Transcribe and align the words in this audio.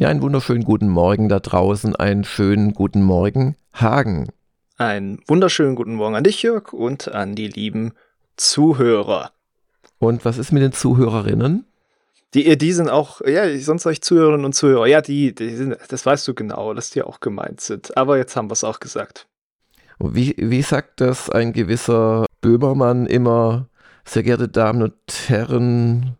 Ja, 0.00 0.06
einen 0.06 0.22
wunderschönen 0.22 0.62
guten 0.62 0.88
Morgen 0.88 1.28
da 1.28 1.40
draußen, 1.40 1.96
einen 1.96 2.22
schönen 2.22 2.72
guten 2.72 3.02
Morgen, 3.02 3.56
Hagen. 3.72 4.28
Einen 4.76 5.18
wunderschönen 5.26 5.74
guten 5.74 5.94
Morgen 5.94 6.14
an 6.14 6.22
dich, 6.22 6.40
Jörg, 6.40 6.72
und 6.72 7.08
an 7.08 7.34
die 7.34 7.48
lieben 7.48 7.94
Zuhörer. 8.36 9.32
Und 9.98 10.24
was 10.24 10.38
ist 10.38 10.52
mit 10.52 10.62
den 10.62 10.70
Zuhörerinnen? 10.70 11.64
Die, 12.32 12.56
die 12.56 12.72
sind 12.72 12.88
auch, 12.88 13.22
ja, 13.22 13.58
sonst 13.58 13.86
ich 13.86 14.00
Zuhörerinnen 14.00 14.44
und 14.44 14.52
Zuhörer. 14.52 14.86
Ja, 14.86 15.00
die, 15.00 15.34
die 15.34 15.56
sind, 15.56 15.76
das 15.88 16.06
weißt 16.06 16.28
du 16.28 16.34
genau, 16.34 16.74
dass 16.74 16.90
die 16.90 17.02
auch 17.02 17.18
gemeint 17.18 17.60
sind. 17.60 17.96
Aber 17.96 18.18
jetzt 18.18 18.36
haben 18.36 18.50
wir 18.50 18.52
es 18.52 18.62
auch 18.62 18.78
gesagt. 18.78 19.26
Wie, 19.98 20.32
wie 20.38 20.62
sagt 20.62 21.00
das 21.00 21.28
ein 21.28 21.52
gewisser 21.52 22.26
Böhmermann 22.40 23.06
immer, 23.06 23.66
sehr 24.04 24.22
geehrte 24.22 24.46
Damen 24.46 24.80
und 24.80 24.94
Herren, 25.26 26.16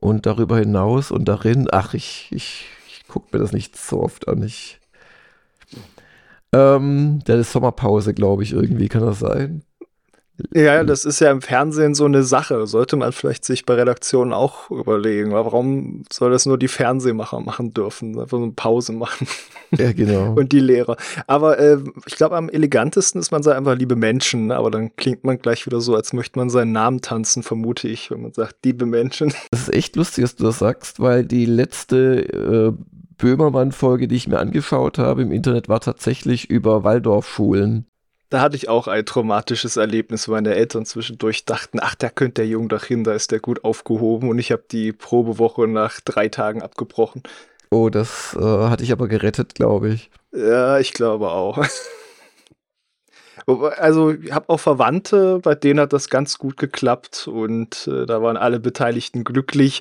und 0.00 0.26
darüber 0.26 0.58
hinaus 0.58 1.10
und 1.10 1.24
darin, 1.24 1.66
ach, 1.72 1.94
ich, 1.94 2.28
ich 2.30 2.68
gucke 3.08 3.28
mir 3.32 3.42
das 3.42 3.52
nicht 3.52 3.76
so 3.76 4.02
oft 4.02 4.28
an. 4.28 4.42
Ich, 4.42 4.80
ähm, 6.52 7.20
der 7.26 7.36
ist 7.36 7.52
Sommerpause, 7.52 8.14
glaube 8.14 8.42
ich, 8.42 8.52
irgendwie, 8.52 8.88
kann 8.88 9.02
das 9.02 9.18
sein? 9.18 9.62
Ja, 10.54 10.84
das 10.84 11.04
ist 11.04 11.20
ja 11.20 11.30
im 11.32 11.42
Fernsehen 11.42 11.94
so 11.94 12.04
eine 12.04 12.22
Sache. 12.22 12.66
Sollte 12.66 12.96
man 12.96 13.12
vielleicht 13.12 13.44
sich 13.44 13.66
bei 13.66 13.74
Redaktionen 13.74 14.32
auch 14.32 14.70
überlegen. 14.70 15.32
Warum 15.32 16.04
soll 16.12 16.30
das 16.30 16.46
nur 16.46 16.58
die 16.58 16.68
Fernsehmacher 16.68 17.40
machen 17.40 17.74
dürfen? 17.74 18.18
Einfach 18.18 18.38
so 18.38 18.44
eine 18.44 18.52
Pause 18.52 18.92
machen. 18.92 19.26
Ja, 19.76 19.92
genau. 19.92 20.32
Und 20.36 20.52
die 20.52 20.60
Lehrer. 20.60 20.96
Aber 21.26 21.58
äh, 21.58 21.78
ich 22.06 22.14
glaube, 22.14 22.36
am 22.36 22.48
elegantesten 22.48 23.20
ist 23.20 23.32
man 23.32 23.42
sagt 23.42 23.56
einfach 23.56 23.76
liebe 23.76 23.96
Menschen. 23.96 24.52
Aber 24.52 24.70
dann 24.70 24.94
klingt 24.94 25.24
man 25.24 25.38
gleich 25.38 25.66
wieder 25.66 25.80
so, 25.80 25.96
als 25.96 26.12
möchte 26.12 26.38
man 26.38 26.50
seinen 26.50 26.72
Namen 26.72 27.00
tanzen, 27.00 27.42
vermute 27.42 27.88
ich, 27.88 28.10
wenn 28.10 28.22
man 28.22 28.32
sagt 28.32 28.64
liebe 28.64 28.86
Menschen. 28.86 29.32
Das 29.50 29.62
ist 29.62 29.74
echt 29.74 29.96
lustig, 29.96 30.22
dass 30.22 30.36
du 30.36 30.44
das 30.44 30.58
sagst, 30.58 31.00
weil 31.00 31.24
die 31.24 31.46
letzte 31.46 32.22
äh, 32.28 32.72
Böhmermann-Folge, 33.16 34.06
die 34.06 34.14
ich 34.14 34.28
mir 34.28 34.38
angeschaut 34.38 34.98
habe 34.98 35.22
im 35.22 35.32
Internet, 35.32 35.68
war 35.68 35.80
tatsächlich 35.80 36.48
über 36.48 36.84
Waldorfschulen. 36.84 37.86
Da 38.30 38.40
hatte 38.42 38.56
ich 38.56 38.68
auch 38.68 38.88
ein 38.88 39.06
traumatisches 39.06 39.78
Erlebnis, 39.78 40.28
wo 40.28 40.32
meine 40.32 40.54
Eltern 40.54 40.84
zwischendurch 40.84 41.46
dachten, 41.46 41.78
ach, 41.80 41.94
da 41.94 42.10
könnte 42.10 42.42
der 42.42 42.46
Junge 42.46 42.68
doch 42.68 42.84
hin, 42.84 43.02
da 43.02 43.14
ist 43.14 43.32
der 43.32 43.40
gut 43.40 43.64
aufgehoben 43.64 44.28
und 44.28 44.38
ich 44.38 44.52
habe 44.52 44.64
die 44.70 44.92
Probewoche 44.92 45.66
nach 45.66 46.00
drei 46.00 46.28
Tagen 46.28 46.62
abgebrochen. 46.62 47.22
Oh, 47.70 47.88
das 47.88 48.36
äh, 48.38 48.42
hatte 48.42 48.84
ich 48.84 48.92
aber 48.92 49.08
gerettet, 49.08 49.54
glaube 49.54 49.90
ich. 49.90 50.10
Ja, 50.32 50.78
ich 50.78 50.92
glaube 50.92 51.30
auch. 51.30 51.66
also, 53.46 54.12
ich 54.12 54.32
habe 54.32 54.50
auch 54.50 54.60
Verwandte, 54.60 55.38
bei 55.38 55.54
denen 55.54 55.80
hat 55.80 55.94
das 55.94 56.10
ganz 56.10 56.36
gut 56.36 56.58
geklappt 56.58 57.28
und 57.28 57.86
äh, 57.86 58.04
da 58.04 58.22
waren 58.22 58.36
alle 58.36 58.60
Beteiligten 58.60 59.24
glücklich. 59.24 59.80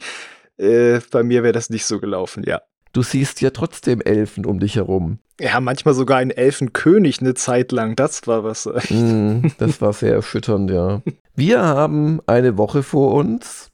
Äh, 0.58 1.02
bei 1.12 1.24
mir 1.24 1.44
wäre 1.44 1.54
das 1.54 1.70
nicht 1.70 1.86
so 1.86 2.00
gelaufen, 2.00 2.44
ja 2.46 2.62
du 2.98 3.04
siehst 3.04 3.42
ja 3.42 3.52
trotzdem 3.52 4.02
Elfen 4.02 4.44
um 4.44 4.60
dich 4.60 4.76
herum. 4.76 5.20
Ja, 5.40 5.60
manchmal 5.60 5.94
sogar 5.94 6.18
ein 6.18 6.32
Elfenkönig 6.32 7.22
eine 7.22 7.36
Zeit 7.36 7.72
lang. 7.72 7.96
Das 7.96 8.26
war 8.26 8.44
was. 8.44 8.68
Mm, 8.90 9.52
das 9.60 9.82
war 9.82 9.94
sehr 9.94 10.14
erschütternd, 10.14 10.72
ja. 10.72 11.04
Wir 11.36 11.62
haben 11.62 12.22
eine 12.26 12.58
Woche 12.58 12.82
vor 12.82 13.14
uns. 13.14 13.70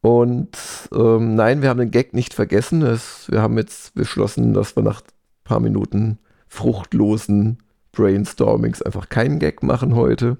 Und 0.00 0.56
ähm, 0.92 1.36
nein, 1.36 1.62
wir 1.62 1.68
haben 1.68 1.78
den 1.78 1.92
Gag 1.92 2.14
nicht 2.14 2.34
vergessen. 2.34 2.82
Es, 2.82 3.30
wir 3.30 3.40
haben 3.40 3.56
jetzt 3.58 3.94
beschlossen, 3.94 4.54
dass 4.54 4.74
wir 4.74 4.82
nach 4.82 5.02
ein 5.02 5.44
paar 5.44 5.60
Minuten 5.60 6.18
fruchtlosen 6.48 7.58
Brainstormings 7.92 8.82
einfach 8.82 9.08
keinen 9.08 9.38
Gag 9.38 9.62
machen 9.62 9.94
heute. 9.94 10.36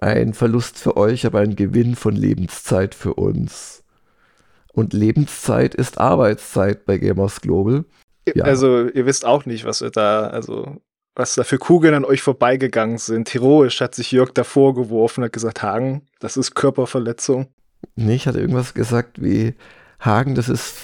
Ein 0.00 0.32
Verlust 0.32 0.78
für 0.78 0.96
euch, 0.96 1.26
aber 1.26 1.40
ein 1.40 1.56
Gewinn 1.56 1.96
von 1.96 2.16
Lebenszeit 2.16 2.94
für 2.94 3.14
uns. 3.14 3.79
Und 4.72 4.92
Lebenszeit 4.92 5.74
ist 5.74 5.98
Arbeitszeit 5.98 6.86
bei 6.86 6.98
Gamers 6.98 7.40
Global. 7.40 7.84
Ja. 8.34 8.44
Also, 8.44 8.88
ihr 8.88 9.06
wisst 9.06 9.24
auch 9.24 9.46
nicht, 9.46 9.64
was 9.64 9.84
da, 9.92 10.28
also, 10.28 10.76
was 11.14 11.34
da 11.34 11.44
für 11.44 11.58
Kugeln 11.58 11.94
an 11.94 12.04
euch 12.04 12.22
vorbeigegangen 12.22 12.98
sind. 12.98 13.32
Heroisch 13.32 13.80
hat 13.80 13.94
sich 13.94 14.12
Jörg 14.12 14.30
davor 14.30 14.74
geworfen, 14.74 15.24
hat 15.24 15.32
gesagt, 15.32 15.62
Hagen, 15.62 16.02
das 16.20 16.36
ist 16.36 16.54
Körperverletzung. 16.54 17.48
Nee, 17.96 18.14
ich 18.14 18.26
hatte 18.26 18.40
irgendwas 18.40 18.74
gesagt 18.74 19.22
wie, 19.22 19.54
Hagen, 20.00 20.34
das 20.34 20.48
ist, 20.48 20.76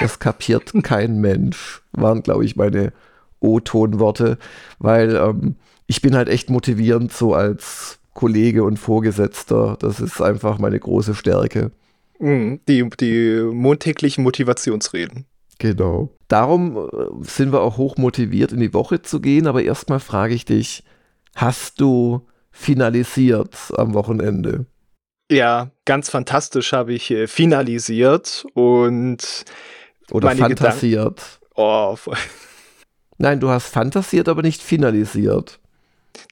das 0.00 0.18
kapiert 0.18 0.72
kein 0.82 1.20
Mensch, 1.20 1.82
waren, 1.92 2.22
glaube 2.22 2.44
ich, 2.44 2.56
meine 2.56 2.92
O-Tonworte, 3.40 4.38
weil 4.78 5.16
ähm, 5.16 5.56
ich 5.86 6.02
bin 6.02 6.16
halt 6.16 6.28
echt 6.28 6.50
motivierend 6.50 7.12
so 7.12 7.34
als 7.34 7.98
Kollege 8.14 8.64
und 8.64 8.78
Vorgesetzter. 8.78 9.76
Das 9.78 10.00
ist 10.00 10.20
einfach 10.20 10.58
meine 10.58 10.80
große 10.80 11.14
Stärke. 11.14 11.70
Mhm, 12.18 12.60
die, 12.68 12.88
die 13.00 13.50
montäglichen 13.52 14.24
Motivationsreden. 14.24 15.26
Genau. 15.58 16.10
Darum 16.28 16.76
äh, 16.76 17.24
sind 17.24 17.52
wir 17.52 17.62
auch 17.62 17.76
hoch 17.76 17.96
motiviert, 17.96 18.52
in 18.52 18.60
die 18.60 18.74
Woche 18.74 19.02
zu 19.02 19.20
gehen. 19.20 19.46
Aber 19.46 19.62
erstmal 19.62 20.00
frage 20.00 20.34
ich 20.34 20.44
dich, 20.44 20.84
hast 21.34 21.80
du 21.80 22.26
finalisiert 22.50 23.56
am 23.76 23.94
Wochenende? 23.94 24.66
Ja, 25.30 25.70
ganz 25.84 26.08
fantastisch 26.10 26.72
habe 26.72 26.94
ich 26.94 27.10
äh, 27.10 27.26
finalisiert 27.26 28.46
und. 28.54 29.44
Oder 30.10 30.36
fantasiert. 30.36 31.40
Gedanken 31.40 31.40
oh. 31.56 31.96
Nein, 33.18 33.40
du 33.40 33.48
hast 33.48 33.68
fantasiert, 33.68 34.28
aber 34.28 34.42
nicht 34.42 34.62
finalisiert. 34.62 35.58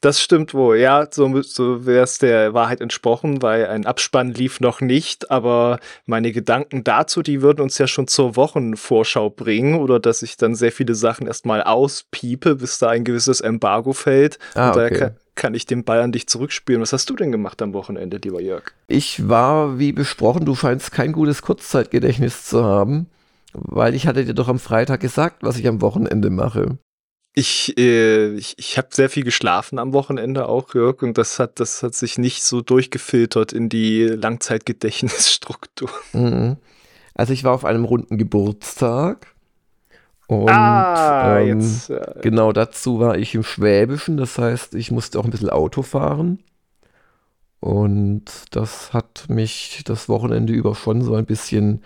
Das 0.01 0.21
stimmt 0.21 0.55
wohl, 0.55 0.77
ja, 0.77 1.07
so, 1.11 1.43
so 1.43 1.87
wäre 1.87 2.05
es 2.05 2.19
der 2.19 2.55
Wahrheit 2.55 2.81
entsprochen, 2.81 3.43
weil 3.43 3.67
ein 3.67 3.87
Abspann 3.87 4.33
lief 4.33 4.61
noch 4.61 4.81
nicht, 4.81 5.31
aber 5.31 5.79
meine 6.07 6.33
Gedanken 6.33 6.85
dazu, 6.85 7.23
die 7.23 7.43
würden 7.43 7.63
uns 7.63 7.79
ja 7.79 7.87
schon 7.87 8.07
zur 8.07 8.37
Wochenvorschau 8.37 9.31
bringen 9.31 9.77
oder 9.77 10.01
dass 10.01 10.23
ich 10.23 10.37
dann 10.37 10.55
sehr 10.55 10.73
viele 10.73 10.95
Sachen 10.95 11.27
erstmal 11.27 11.63
auspiepe, 11.63 12.57
bis 12.57 12.79
da 12.79 12.91
ein 12.91 13.05
gewisses 13.05 13.41
Embargo 13.41 13.93
fällt. 13.93 14.39
Ah, 14.55 14.73
und 14.73 14.81
okay. 14.81 14.99
kann, 14.99 15.17
kann 15.35 15.55
ich 15.55 15.67
den 15.67 15.85
Ball 15.85 16.01
an 16.01 16.13
dich 16.13 16.29
zurückspielen. 16.29 16.83
Was 16.83 16.93
hast 16.93 17.09
du 17.11 17.17
denn 17.17 17.33
gemacht 17.33 17.61
am 17.63 17.73
Wochenende, 17.73 18.19
lieber 18.19 18.41
Jörg? 18.41 18.73
Ich 18.89 19.29
war, 19.29 19.79
wie 19.79 19.93
besprochen, 19.93 20.45
du 20.45 20.55
scheinst 20.55 20.93
kein 20.93 21.13
gutes 21.13 21.43
Kurzzeitgedächtnis 21.43 22.45
zu 22.45 22.65
haben, 22.65 23.07
weil 23.53 23.95
ich 23.95 24.07
hatte 24.07 24.25
dir 24.25 24.35
doch 24.35 24.49
am 24.49 24.59
Freitag 24.59 25.01
gesagt, 25.01 25.39
was 25.43 25.59
ich 25.59 25.67
am 25.67 25.81
Wochenende 25.81 26.31
mache. 26.31 26.79
Ich, 27.37 27.77
äh, 27.77 28.35
ich, 28.35 28.55
ich 28.59 28.79
habe 28.79 28.89
sehr 28.93 29.11
viel 29.11 29.25
geschlafen 29.25 29.81
am 29.81 29.93
Wochenende 29.93 30.49
auch, 30.49 30.73
Jörg, 30.73 31.03
und 31.03 31.19
das 31.19 31.41
hat, 31.41 31.59
das 31.59 31.83
hat 31.83 31.95
sich 31.95 32.17
nicht 32.17 32.45
so 32.45 32.61
durchgefiltert 32.61 33.53
in 33.53 33.69
die 33.69 34.05
Langzeitgedächtnisstruktur. 34.05 35.91
Mhm. 36.13 36.57
Also 37.15 37.33
ich 37.33 37.43
war 37.43 37.53
auf 37.53 37.65
einem 37.65 37.85
runden 37.85 38.19
Geburtstag. 38.19 39.35
Und 40.27 40.49
ah, 40.49 41.41
ähm, 41.41 41.61
jetzt, 41.61 41.91
äh, 41.91 42.21
genau 42.23 42.53
dazu 42.53 43.01
war 43.01 43.19
ich 43.19 43.35
im 43.35 43.43
Schwäbischen, 43.43 44.17
das 44.17 44.39
heißt, 44.39 44.75
ich 44.75 44.91
musste 44.91 45.19
auch 45.19 45.25
ein 45.25 45.31
bisschen 45.31 45.51
Auto 45.51 45.83
fahren. 45.83 46.39
Und 47.61 48.25
das 48.51 48.93
hat 48.93 49.27
mich 49.29 49.83
das 49.85 50.09
Wochenende 50.09 50.53
über 50.53 50.75
schon 50.75 51.03
so 51.03 51.15
ein 51.15 51.27
bisschen 51.27 51.83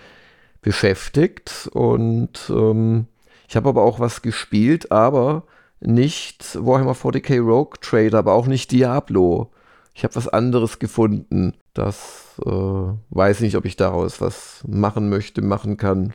beschäftigt. 0.61 1.69
Und 1.73 2.51
ähm, 2.51 3.07
ich 3.49 3.57
habe 3.57 3.71
aber 3.71 3.83
auch 3.83 3.99
was 3.99 4.21
gespielt, 4.21 4.93
aber 4.93 5.45
nicht 5.81 6.59
Warhammer 6.65 6.93
40k 6.93 7.41
Rogue 7.41 7.79
Trader, 7.81 8.19
aber 8.19 8.35
auch 8.35 8.47
nicht 8.47 8.71
Diablo. 8.71 9.51
Ich 9.95 10.05
habe 10.05 10.15
was 10.17 10.29
anderes 10.29 10.79
gefunden. 10.79 11.55
Das 11.73 12.41
äh, 12.45 12.51
weiß 12.51 13.41
nicht, 13.41 13.57
ob 13.57 13.65
ich 13.65 13.77
daraus 13.77 14.21
was 14.21 14.63
machen 14.69 15.09
möchte, 15.09 15.41
machen 15.41 15.79
kann. 15.79 16.13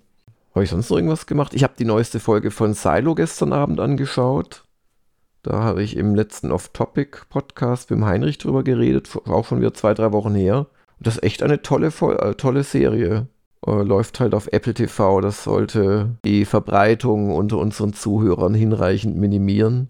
Habe 0.53 0.63
ich 0.63 0.69
sonst 0.69 0.91
noch 0.91 0.97
irgendwas 0.97 1.25
gemacht? 1.25 1.55
Ich 1.55 1.63
habe 1.63 1.73
die 1.77 1.85
neueste 1.85 2.19
Folge 2.19 2.51
von 2.51 2.75
Silo 2.75 3.15
gestern 3.15 3.51
Abend 3.51 3.79
angeschaut. 3.79 4.63
Da 5.41 5.63
habe 5.63 5.81
ich 5.81 5.97
im 5.97 6.13
letzten 6.13 6.51
Off-Topic-Podcast 6.51 7.89
mit 7.89 7.99
dem 7.99 8.05
Heinrich 8.05 8.37
drüber 8.37 8.63
geredet, 8.63 9.09
auch 9.25 9.45
schon 9.45 9.59
wieder 9.59 9.73
zwei, 9.73 9.95
drei 9.95 10.13
Wochen 10.13 10.35
her. 10.35 10.67
Und 10.99 11.07
das 11.07 11.15
ist 11.15 11.23
echt 11.23 11.41
eine 11.41 11.63
tolle, 11.63 11.87
äh, 11.87 12.35
tolle 12.35 12.63
Serie 12.63 13.27
äh, 13.65 13.83
läuft 13.83 14.19
halt 14.19 14.33
auf 14.33 14.47
Apple 14.51 14.73
TV. 14.73 15.21
Das 15.21 15.43
sollte 15.43 16.09
die 16.25 16.45
Verbreitung 16.45 17.35
unter 17.35 17.57
unseren 17.57 17.93
Zuhörern 17.93 18.53
hinreichend 18.53 19.17
minimieren. 19.17 19.89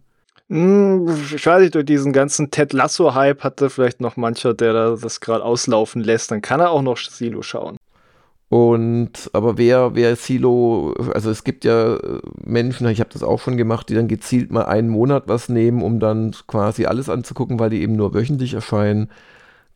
Hm, 0.50 1.08
ich 1.36 1.46
weiß 1.46 1.62
nicht, 1.62 1.76
durch 1.76 1.86
diesen 1.86 2.14
ganzen 2.14 2.52
Ted 2.52 2.74
Lasso-Hype 2.74 3.44
hatte 3.44 3.70
vielleicht 3.70 4.02
noch 4.02 4.18
mancher, 4.18 4.54
der 4.54 4.96
das 4.98 5.20
gerade 5.20 5.44
auslaufen 5.44 6.02
lässt. 6.02 6.32
Dann 6.32 6.42
kann 6.42 6.60
er 6.60 6.72
auch 6.72 6.82
noch 6.82 6.98
Silo 6.98 7.42
schauen. 7.42 7.78
Und 8.50 9.32
aber 9.34 9.58
wer, 9.58 9.96
wer 9.96 10.16
Silo, 10.16 10.94
also 11.12 11.32
es 11.32 11.44
gibt 11.44 11.66
ja 11.66 11.96
äh, 11.96 12.20
Menschen, 12.46 12.88
ich 12.88 13.00
habe 13.00 13.10
das 13.12 13.24
auch 13.24 13.40
schon 13.40 13.58
gemacht, 13.58 13.90
die 13.90 13.96
dann 13.96 14.08
gezielt 14.08 14.52
mal 14.52 14.66
einen 14.66 14.90
Monat 14.90 15.24
was 15.26 15.50
nehmen, 15.50 15.82
um 15.82 16.00
dann 16.00 16.36
quasi 16.46 16.86
alles 16.86 17.10
anzugucken, 17.10 17.58
weil 17.58 17.72
die 17.72 17.82
eben 17.82 17.96
nur 17.96 18.14
wöchentlich 18.14 18.54
erscheinen 18.54 19.10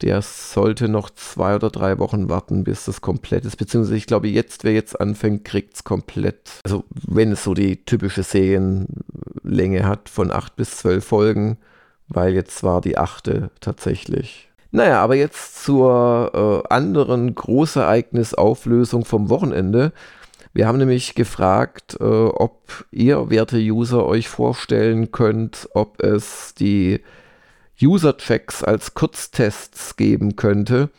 der 0.02 0.22
sollte 0.22 0.90
noch 0.90 1.10
zwei 1.10 1.56
oder 1.56 1.70
drei 1.70 1.98
Wochen 2.00 2.30
warten, 2.30 2.64
bis 2.64 2.86
das 2.86 3.02
komplett 3.02 3.46
ist. 3.46 3.58
Beziehungsweise 3.58 3.98
ich 3.98 4.06
glaube, 4.06 4.28
jetzt, 4.28 4.64
wer 4.64 4.74
jetzt 4.74 5.00
anfängt, 5.00 5.44
kriegt 5.44 5.76
es 5.76 5.84
komplett. 5.84 6.62
Also 6.64 6.84
wenn 7.08 7.32
es 7.32 7.44
so 7.44 7.54
die 7.54 7.84
typische 7.84 8.24
Serienlänge 8.24 9.86
hat 9.86 10.10
von 10.10 10.32
acht 10.32 10.56
bis 10.56 10.78
zwölf 10.78 11.06
Folgen, 11.06 11.58
weil 12.08 12.34
jetzt 12.34 12.64
war 12.64 12.82
die 12.82 12.98
achte 12.98 13.50
tatsächlich. 13.60 14.50
Naja, 14.72 15.02
aber 15.02 15.16
jetzt 15.16 15.64
zur 15.64 16.64
äh, 16.70 16.74
anderen 16.74 17.34
Großereignisauflösung 17.34 19.06
vom 19.06 19.30
Wochenende. 19.30 19.94
Wir 20.54 20.68
haben 20.68 20.78
nämlich 20.78 21.16
gefragt, 21.16 21.98
äh, 22.00 22.04
ob 22.04 22.86
ihr, 22.92 23.30
werte 23.30 23.58
User, 23.58 24.06
euch 24.06 24.28
vorstellen 24.28 25.12
könnt, 25.12 25.70
ob 25.74 26.02
es 26.04 26.54
die 26.54 27.02
User-Checks 27.82 28.64
als 28.64 28.94
Kurztests 28.94 29.96
geben 29.96 30.36
könnte. 30.36 30.90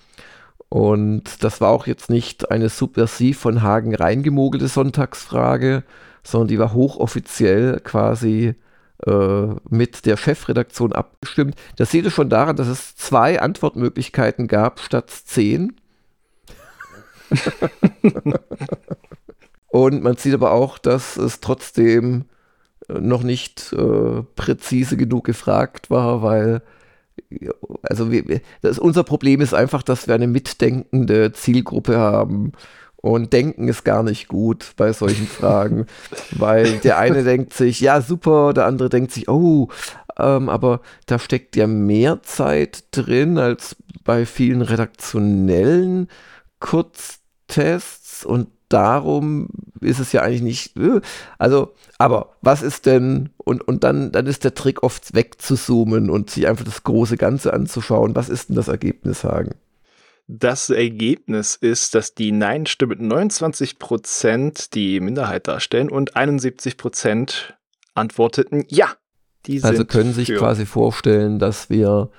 Und 0.68 1.42
das 1.42 1.60
war 1.60 1.70
auch 1.70 1.86
jetzt 1.86 2.10
nicht 2.10 2.50
eine 2.50 2.68
subversiv 2.68 3.38
von 3.38 3.62
Hagen 3.62 3.94
reingemogelte 3.94 4.68
Sonntagsfrage, 4.68 5.84
sondern 6.22 6.48
die 6.48 6.58
war 6.58 6.74
hochoffiziell 6.74 7.80
quasi 7.80 8.54
äh, 9.06 9.46
mit 9.70 10.06
der 10.06 10.16
Chefredaktion 10.16 10.92
abgestimmt. 10.92 11.54
Das 11.76 11.90
seht 11.90 12.04
ihr 12.04 12.10
schon 12.10 12.28
daran, 12.28 12.56
dass 12.56 12.66
es 12.68 12.96
zwei 12.96 13.40
Antwortmöglichkeiten 13.40 14.46
gab 14.46 14.80
statt 14.80 15.10
zehn. 15.10 15.76
Und 19.68 20.02
man 20.02 20.16
sieht 20.16 20.34
aber 20.34 20.52
auch, 20.52 20.78
dass 20.78 21.16
es 21.16 21.40
trotzdem 21.40 22.24
noch 22.88 23.22
nicht 23.22 23.72
äh, 23.72 24.22
präzise 24.34 24.96
genug 24.96 25.24
gefragt 25.24 25.90
war, 25.90 26.22
weil 26.22 26.62
also 27.82 28.10
wir, 28.10 28.40
das, 28.62 28.78
unser 28.78 29.04
Problem 29.04 29.40
ist 29.40 29.54
einfach, 29.54 29.82
dass 29.82 30.06
wir 30.06 30.14
eine 30.14 30.26
mitdenkende 30.26 31.32
Zielgruppe 31.32 31.98
haben. 31.98 32.52
Und 33.00 33.32
denken 33.32 33.68
ist 33.68 33.84
gar 33.84 34.02
nicht 34.02 34.26
gut 34.26 34.72
bei 34.76 34.92
solchen 34.92 35.26
Fragen, 35.28 35.86
weil 36.32 36.78
der 36.78 36.98
eine 36.98 37.22
denkt 37.22 37.54
sich, 37.54 37.80
ja 37.80 38.00
super, 38.00 38.52
der 38.52 38.66
andere 38.66 38.88
denkt 38.88 39.12
sich, 39.12 39.28
oh, 39.28 39.68
ähm, 40.18 40.48
aber 40.48 40.80
da 41.06 41.20
steckt 41.20 41.54
ja 41.54 41.68
mehr 41.68 42.22
Zeit 42.22 42.84
drin 42.90 43.38
als 43.38 43.76
bei 44.02 44.26
vielen 44.26 44.62
redaktionellen 44.62 46.08
Kurztests 46.58 48.24
und 48.24 48.48
darum 48.68 49.48
ist 49.80 49.98
es 49.98 50.12
ja 50.12 50.22
eigentlich 50.22 50.42
nicht. 50.42 50.76
Äh, 50.76 51.00
also, 51.38 51.72
aber 51.98 52.36
was 52.42 52.62
ist 52.62 52.86
denn, 52.86 53.30
und, 53.38 53.66
und 53.66 53.84
dann, 53.84 54.12
dann 54.12 54.26
ist 54.26 54.44
der 54.44 54.54
Trick 54.54 54.82
oft 54.82 55.14
wegzuzoomen 55.14 56.10
und 56.10 56.30
sich 56.30 56.46
einfach 56.46 56.64
das 56.64 56.84
große 56.84 57.16
Ganze 57.16 57.52
anzuschauen. 57.52 58.14
Was 58.14 58.28
ist 58.28 58.48
denn 58.48 58.56
das 58.56 58.68
Ergebnis, 58.68 59.24
Hagen? 59.24 59.54
Das 60.26 60.68
Ergebnis 60.68 61.56
ist, 61.56 61.94
dass 61.94 62.14
die 62.14 62.32
Nein-Stimmen 62.32 63.06
29 63.06 63.78
Prozent 63.78 64.74
die 64.74 65.00
Minderheit 65.00 65.48
darstellen 65.48 65.88
und 65.88 66.16
71 66.16 66.76
Prozent 66.76 67.56
antworteten 67.94 68.64
Ja. 68.68 68.88
Also 69.62 69.86
können 69.86 70.12
sich 70.12 70.28
quasi 70.34 70.66
vorstellen, 70.66 71.38
dass 71.38 71.70
wir 71.70 72.10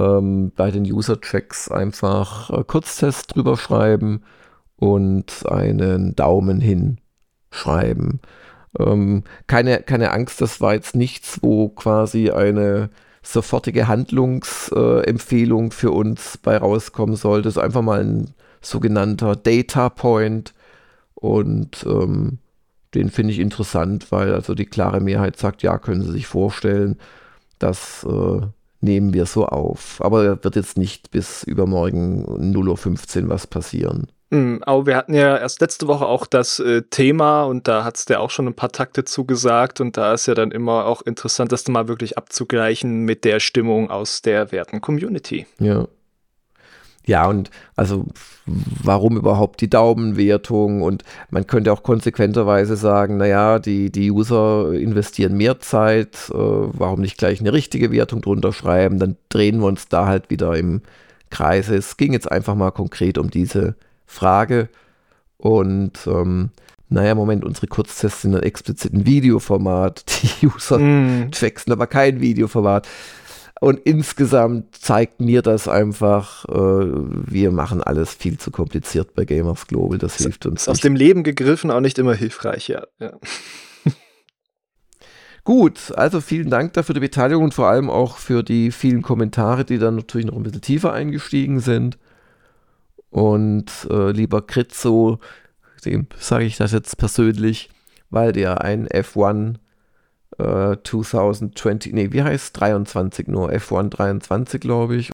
ähm, 0.00 0.50
bei 0.56 0.72
den 0.72 0.82
User-Checks 0.82 1.70
einfach 1.70 2.50
äh, 2.50 2.64
Kurztests 2.64 3.28
drüber 3.28 3.56
schreiben 3.56 4.24
und 4.76 5.46
einen 5.46 6.16
Daumen 6.16 6.60
hin 6.60 6.98
schreiben. 7.50 8.20
Ähm, 8.78 9.24
keine, 9.46 9.82
keine 9.82 10.12
Angst, 10.12 10.40
das 10.40 10.60
war 10.60 10.74
jetzt 10.74 10.96
nichts, 10.96 11.38
wo 11.42 11.68
quasi 11.68 12.30
eine 12.30 12.90
sofortige 13.22 13.88
Handlungsempfehlung 13.88 15.70
für 15.70 15.90
uns 15.92 16.38
bei 16.38 16.56
rauskommen 16.56 17.16
sollte. 17.16 17.48
Es 17.48 17.56
ist 17.56 17.62
einfach 17.62 17.82
mal 17.82 18.00
ein 18.00 18.34
sogenannter 18.60 19.36
Data 19.36 19.88
Point 19.88 20.54
und 21.14 21.84
ähm, 21.86 22.38
den 22.94 23.10
finde 23.10 23.32
ich 23.32 23.40
interessant, 23.40 24.12
weil 24.12 24.34
also 24.34 24.54
die 24.54 24.66
klare 24.66 25.00
Mehrheit 25.00 25.36
sagt, 25.36 25.62
ja, 25.62 25.78
können 25.78 26.02
Sie 26.02 26.12
sich 26.12 26.26
vorstellen, 26.26 26.98
das 27.58 28.04
äh, 28.04 28.40
nehmen 28.80 29.14
wir 29.14 29.26
so 29.26 29.46
auf. 29.46 30.00
Aber 30.04 30.44
wird 30.44 30.56
jetzt 30.56 30.76
nicht 30.78 31.10
bis 31.10 31.42
übermorgen 31.42 32.24
0.15 32.54 33.24
Uhr 33.24 33.28
was 33.30 33.46
passieren. 33.46 34.08
Mhm, 34.30 34.62
aber 34.64 34.86
wir 34.86 34.96
hatten 34.96 35.14
ja 35.14 35.36
erst 35.36 35.60
letzte 35.60 35.86
Woche 35.86 36.06
auch 36.06 36.26
das 36.26 36.58
äh, 36.58 36.82
Thema 36.82 37.44
und 37.44 37.68
da 37.68 37.84
hat 37.84 37.96
es 37.96 38.04
dir 38.04 38.20
auch 38.20 38.30
schon 38.30 38.46
ein 38.46 38.54
paar 38.54 38.72
Takte 38.72 39.04
zugesagt 39.04 39.80
und 39.80 39.96
da 39.96 40.14
ist 40.14 40.26
ja 40.26 40.34
dann 40.34 40.50
immer 40.50 40.86
auch 40.86 41.02
interessant, 41.02 41.52
das 41.52 41.68
mal 41.68 41.88
wirklich 41.88 42.16
abzugleichen 42.18 43.04
mit 43.04 43.24
der 43.24 43.40
Stimmung 43.40 43.90
aus 43.90 44.22
der 44.22 44.50
werten 44.52 44.80
Community. 44.80 45.46
Ja. 45.58 45.86
Ja, 47.06 47.26
und 47.28 47.50
also 47.76 48.06
warum 48.46 49.18
überhaupt 49.18 49.60
die 49.60 49.68
Daumenwertung? 49.68 50.80
Und 50.80 51.04
man 51.30 51.46
könnte 51.46 51.70
auch 51.70 51.82
konsequenterweise 51.82 52.76
sagen, 52.76 53.18
naja, 53.18 53.58
die, 53.58 53.92
die 53.92 54.10
User 54.10 54.72
investieren 54.72 55.36
mehr 55.36 55.60
Zeit, 55.60 56.30
äh, 56.30 56.34
warum 56.34 57.02
nicht 57.02 57.18
gleich 57.18 57.40
eine 57.40 57.52
richtige 57.52 57.92
Wertung 57.92 58.22
drunter 58.22 58.54
schreiben? 58.54 58.98
Dann 58.98 59.16
drehen 59.28 59.58
wir 59.60 59.66
uns 59.66 59.88
da 59.88 60.06
halt 60.06 60.30
wieder 60.30 60.56
im 60.56 60.80
Kreis. 61.28 61.68
Es 61.68 61.98
ging 61.98 62.14
jetzt 62.14 62.30
einfach 62.30 62.54
mal 62.54 62.70
konkret 62.70 63.18
um 63.18 63.30
diese 63.30 63.74
Frage. 64.06 64.68
Und 65.36 66.06
ähm, 66.06 66.50
naja, 66.88 67.14
Moment, 67.14 67.44
unsere 67.44 67.66
Kurztests 67.66 68.22
sind 68.22 68.34
ein 68.34 68.42
explizit 68.42 68.92
ein 68.92 69.06
Videoformat. 69.06 70.04
Die 70.40 70.46
User 70.46 70.78
mm. 70.78 71.30
checksen 71.32 71.72
aber 71.72 71.86
kein 71.86 72.20
Videoformat. 72.20 72.88
Und 73.60 73.80
insgesamt 73.80 74.76
zeigt 74.76 75.20
mir 75.20 75.40
das 75.40 75.68
einfach, 75.68 76.44
äh, 76.48 76.52
wir 76.52 77.50
machen 77.50 77.82
alles 77.82 78.12
viel 78.12 78.36
zu 78.36 78.50
kompliziert 78.50 79.14
bei 79.14 79.24
Gamers 79.24 79.66
Global. 79.66 79.96
Das 79.96 80.16
hilft 80.16 80.44
uns. 80.46 80.62
Ist 80.62 80.68
aus 80.68 80.80
dem 80.80 80.96
Leben 80.96 81.22
gegriffen 81.22 81.70
auch 81.70 81.80
nicht 81.80 81.98
immer 81.98 82.14
hilfreich, 82.14 82.68
ja. 82.68 82.84
ja. 82.98 83.12
Gut, 85.44 85.92
also 85.96 86.20
vielen 86.20 86.50
Dank 86.50 86.74
dafür 86.74 86.94
die 86.94 87.00
Beteiligung 87.00 87.44
und 87.44 87.54
vor 87.54 87.68
allem 87.68 87.90
auch 87.90 88.18
für 88.18 88.42
die 88.42 88.70
vielen 88.70 89.02
Kommentare, 89.02 89.64
die 89.64 89.78
dann 89.78 89.96
natürlich 89.96 90.26
noch 90.26 90.36
ein 90.36 90.42
bisschen 90.42 90.60
tiefer 90.60 90.92
eingestiegen 90.92 91.60
sind. 91.60 91.96
Und 93.14 93.86
äh, 93.90 94.10
lieber 94.10 94.42
Kritzo, 94.42 95.20
dem 95.84 96.08
sage 96.18 96.46
ich 96.46 96.56
das 96.56 96.72
jetzt 96.72 96.98
persönlich, 96.98 97.70
weil 98.10 98.32
der 98.32 98.62
ein 98.62 98.88
F1 98.88 99.54
äh, 100.38 100.76
2020, 100.82 101.92
nee, 101.92 102.10
wie 102.10 102.24
heißt 102.24 102.58
23 102.58 103.28
nur? 103.28 103.52
F1 103.52 103.90
23, 103.90 104.60
glaube 104.60 104.96
ich. 104.96 105.12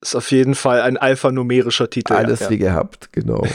Ist 0.00 0.16
auf 0.16 0.30
jeden 0.30 0.54
Fall 0.54 0.80
ein 0.80 0.96
alphanumerischer 0.96 1.90
Titel. 1.90 2.14
Alles 2.14 2.40
ja. 2.40 2.48
wie 2.48 2.56
gehabt, 2.56 3.12
genau. 3.12 3.46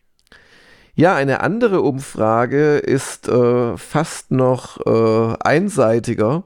ja, 0.94 1.14
eine 1.14 1.40
andere 1.40 1.82
Umfrage 1.82 2.78
ist 2.78 3.28
äh, 3.28 3.76
fast 3.76 4.30
noch 4.30 4.80
äh, 4.86 5.36
einseitiger. 5.40 6.44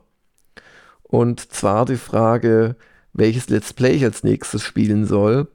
Und 1.05 1.53
zwar 1.53 1.85
die 1.85 1.99
Frage, 1.99 2.75
welches 3.13 3.49
Let's 3.49 3.73
Play 3.73 3.93
ich 3.93 4.03
als 4.03 4.25
nächstes 4.25 4.65
spielen 4.65 5.07
soll 5.07 5.47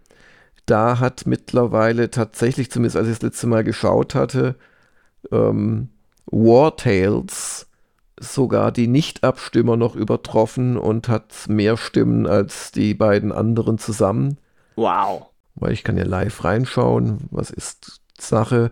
da 0.70 1.00
hat 1.00 1.26
mittlerweile 1.26 2.12
tatsächlich, 2.12 2.70
zumindest 2.70 2.98
als 2.98 3.08
ich 3.08 3.14
das 3.16 3.22
letzte 3.24 3.48
Mal 3.48 3.64
geschaut 3.64 4.16
hatte, 4.16 4.56
ähm, 5.32 5.90
War 6.26 6.76
Tales 6.78 7.68
sogar 8.20 8.72
die 8.72 8.88
Nicht-Abstimmer 8.88 9.78
noch 9.78 9.96
übertroffen 9.96 10.78
und 10.78 11.08
hat 11.08 11.34
mehr 11.48 11.78
Stimmen 11.78 12.28
als 12.28 12.72
die 12.72 12.94
beiden 12.94 13.32
anderen 13.32 13.78
zusammen. 13.78 14.38
Wow. 14.76 15.28
Weil 15.56 15.72
ich 15.72 15.84
kann 15.84 15.98
ja 15.98 16.06
live 16.06 16.44
reinschauen. 16.44 17.28
Was 17.32 17.50
ist 17.50 18.02
Sache? 18.18 18.72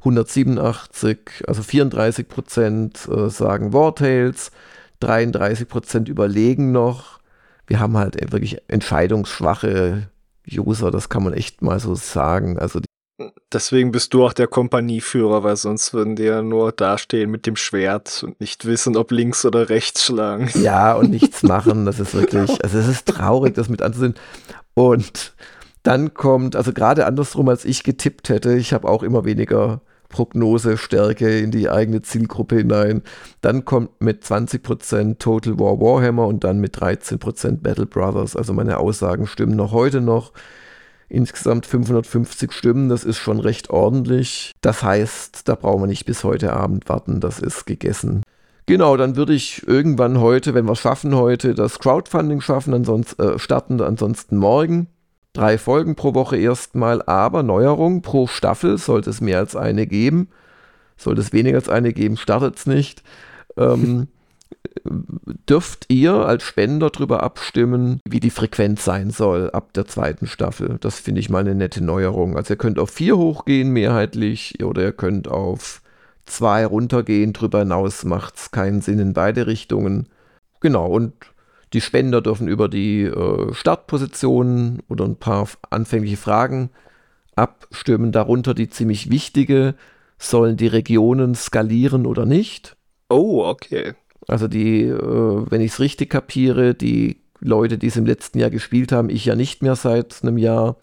187, 0.00 1.44
also 1.46 1.62
34 1.62 2.28
Prozent 2.28 3.08
äh, 3.08 3.30
sagen 3.30 3.72
War 3.72 3.94
Tales, 3.94 4.52
33 5.00 5.68
Prozent 5.68 6.08
überlegen 6.08 6.72
noch. 6.72 7.18
Wir 7.66 7.80
haben 7.80 7.96
halt 7.96 8.20
wirklich 8.32 8.58
entscheidungsschwache 8.68 10.08
User, 10.50 10.90
das 10.90 11.08
kann 11.08 11.24
man 11.24 11.32
echt 11.32 11.62
mal 11.62 11.80
so 11.80 11.94
sagen. 11.94 12.58
Also 12.58 12.80
Deswegen 13.52 13.90
bist 13.90 14.14
du 14.14 14.24
auch 14.24 14.32
der 14.32 14.46
Kompanieführer, 14.46 15.42
weil 15.42 15.56
sonst 15.56 15.92
würden 15.92 16.14
die 16.14 16.24
ja 16.24 16.40
nur 16.40 16.70
dastehen 16.70 17.30
mit 17.30 17.46
dem 17.46 17.56
Schwert 17.56 18.22
und 18.22 18.40
nicht 18.40 18.64
wissen, 18.64 18.96
ob 18.96 19.10
links 19.10 19.44
oder 19.44 19.68
rechts 19.68 20.04
schlagen. 20.04 20.48
Ja, 20.62 20.94
und 20.94 21.10
nichts 21.10 21.42
machen. 21.42 21.84
Das 21.84 21.98
ist 21.98 22.14
wirklich, 22.14 22.50
also 22.64 22.78
es 22.78 22.86
ist 22.86 23.06
traurig, 23.06 23.54
das 23.54 23.68
mit 23.68 23.82
anzusehen. 23.82 24.14
Und 24.74 25.34
dann 25.82 26.14
kommt, 26.14 26.54
also 26.54 26.72
gerade 26.72 27.06
andersrum, 27.06 27.48
als 27.48 27.64
ich 27.64 27.82
getippt 27.82 28.28
hätte, 28.28 28.54
ich 28.54 28.72
habe 28.72 28.88
auch 28.88 29.02
immer 29.02 29.24
weniger 29.24 29.80
Prognosestärke 30.08 31.38
in 31.38 31.50
die 31.50 31.68
eigene 31.68 32.02
Zielgruppe 32.02 32.56
hinein. 32.56 33.02
Dann 33.40 33.64
kommt 33.64 34.00
mit 34.00 34.24
20% 34.24 35.18
Total 35.18 35.58
War 35.58 35.80
Warhammer 35.80 36.26
und 36.26 36.44
dann 36.44 36.58
mit 36.58 36.76
13% 36.76 37.62
Battle 37.62 37.86
Brothers. 37.86 38.36
Also 38.36 38.52
meine 38.52 38.78
Aussagen 38.78 39.26
stimmen 39.26 39.56
noch 39.56 39.72
heute 39.72 40.00
noch. 40.00 40.32
Insgesamt 41.10 41.64
550 41.64 42.52
Stimmen, 42.52 42.88
das 42.90 43.04
ist 43.04 43.16
schon 43.16 43.40
recht 43.40 43.70
ordentlich. 43.70 44.52
Das 44.60 44.82
heißt, 44.82 45.48
da 45.48 45.54
brauchen 45.54 45.82
wir 45.82 45.86
nicht 45.86 46.04
bis 46.04 46.22
heute 46.22 46.52
Abend 46.52 46.88
warten, 46.88 47.20
das 47.20 47.40
ist 47.40 47.64
gegessen. 47.64 48.22
Genau, 48.66 48.98
dann 48.98 49.16
würde 49.16 49.32
ich 49.32 49.66
irgendwann 49.66 50.20
heute, 50.20 50.52
wenn 50.52 50.66
wir 50.66 50.72
es 50.72 50.80
schaffen 50.80 51.14
heute, 51.14 51.54
das 51.54 51.78
Crowdfunding 51.78 52.42
schaffen, 52.42 52.74
ansonsten 52.74 53.22
äh, 53.22 53.38
starten, 53.38 53.80
ansonsten 53.80 54.36
morgen 54.36 54.88
drei 55.38 55.56
Folgen 55.56 55.94
pro 55.94 56.14
Woche 56.14 56.36
erstmal, 56.36 57.00
aber 57.02 57.42
Neuerung 57.42 58.02
pro 58.02 58.26
Staffel 58.26 58.76
sollte 58.76 59.10
es 59.10 59.20
mehr 59.20 59.38
als 59.38 59.54
eine 59.54 59.86
geben. 59.86 60.28
Sollte 60.96 61.20
es 61.20 61.32
weniger 61.32 61.56
als 61.56 61.68
eine 61.68 61.92
geben, 61.92 62.16
startet 62.16 62.56
es 62.56 62.66
nicht. 62.66 63.04
Ähm, 63.56 64.08
dürft 65.48 65.86
ihr 65.88 66.14
als 66.14 66.42
Spender 66.42 66.90
darüber 66.90 67.22
abstimmen, 67.22 68.00
wie 68.04 68.18
die 68.18 68.30
Frequenz 68.30 68.84
sein 68.84 69.10
soll 69.10 69.50
ab 69.50 69.72
der 69.74 69.86
zweiten 69.86 70.26
Staffel. 70.26 70.78
Das 70.80 70.98
finde 70.98 71.20
ich 71.20 71.30
mal 71.30 71.40
eine 71.40 71.54
nette 71.54 71.84
Neuerung. 71.84 72.36
Also 72.36 72.54
ihr 72.54 72.58
könnt 72.58 72.80
auf 72.80 72.90
vier 72.90 73.16
hochgehen 73.16 73.70
mehrheitlich 73.70 74.62
oder 74.64 74.82
ihr 74.82 74.92
könnt 74.92 75.28
auf 75.28 75.82
zwei 76.26 76.66
runtergehen. 76.66 77.32
Darüber 77.32 77.60
hinaus 77.60 78.04
macht 78.04 78.36
es 78.36 78.50
keinen 78.50 78.80
Sinn 78.80 78.98
in 78.98 79.12
beide 79.12 79.46
Richtungen. 79.46 80.08
Genau, 80.60 80.86
und 80.86 81.14
die 81.72 81.80
Spender 81.80 82.20
dürfen 82.20 82.48
über 82.48 82.68
die 82.68 83.02
äh, 83.02 83.52
Startpositionen 83.52 84.82
oder 84.88 85.04
ein 85.04 85.16
paar 85.16 85.48
anfängliche 85.70 86.16
Fragen 86.16 86.70
abstimmen. 87.36 88.12
Darunter 88.12 88.54
die 88.54 88.68
ziemlich 88.68 89.10
wichtige, 89.10 89.74
sollen 90.18 90.56
die 90.56 90.66
Regionen 90.66 91.34
skalieren 91.34 92.06
oder 92.06 92.26
nicht? 92.26 92.76
Oh, 93.08 93.44
okay. 93.44 93.94
Also 94.26 94.48
die, 94.48 94.82
äh, 94.82 95.50
wenn 95.50 95.60
ich 95.60 95.72
es 95.72 95.80
richtig 95.80 96.10
kapiere, 96.10 96.74
die 96.74 97.20
Leute, 97.40 97.78
die 97.78 97.86
es 97.86 97.96
im 97.96 98.06
letzten 98.06 98.38
Jahr 98.38 98.50
gespielt 98.50 98.92
haben, 98.92 99.10
ich 99.10 99.24
ja 99.24 99.36
nicht 99.36 99.62
mehr 99.62 99.76
seit 99.76 100.22
einem 100.22 100.38
Jahr, 100.38 100.76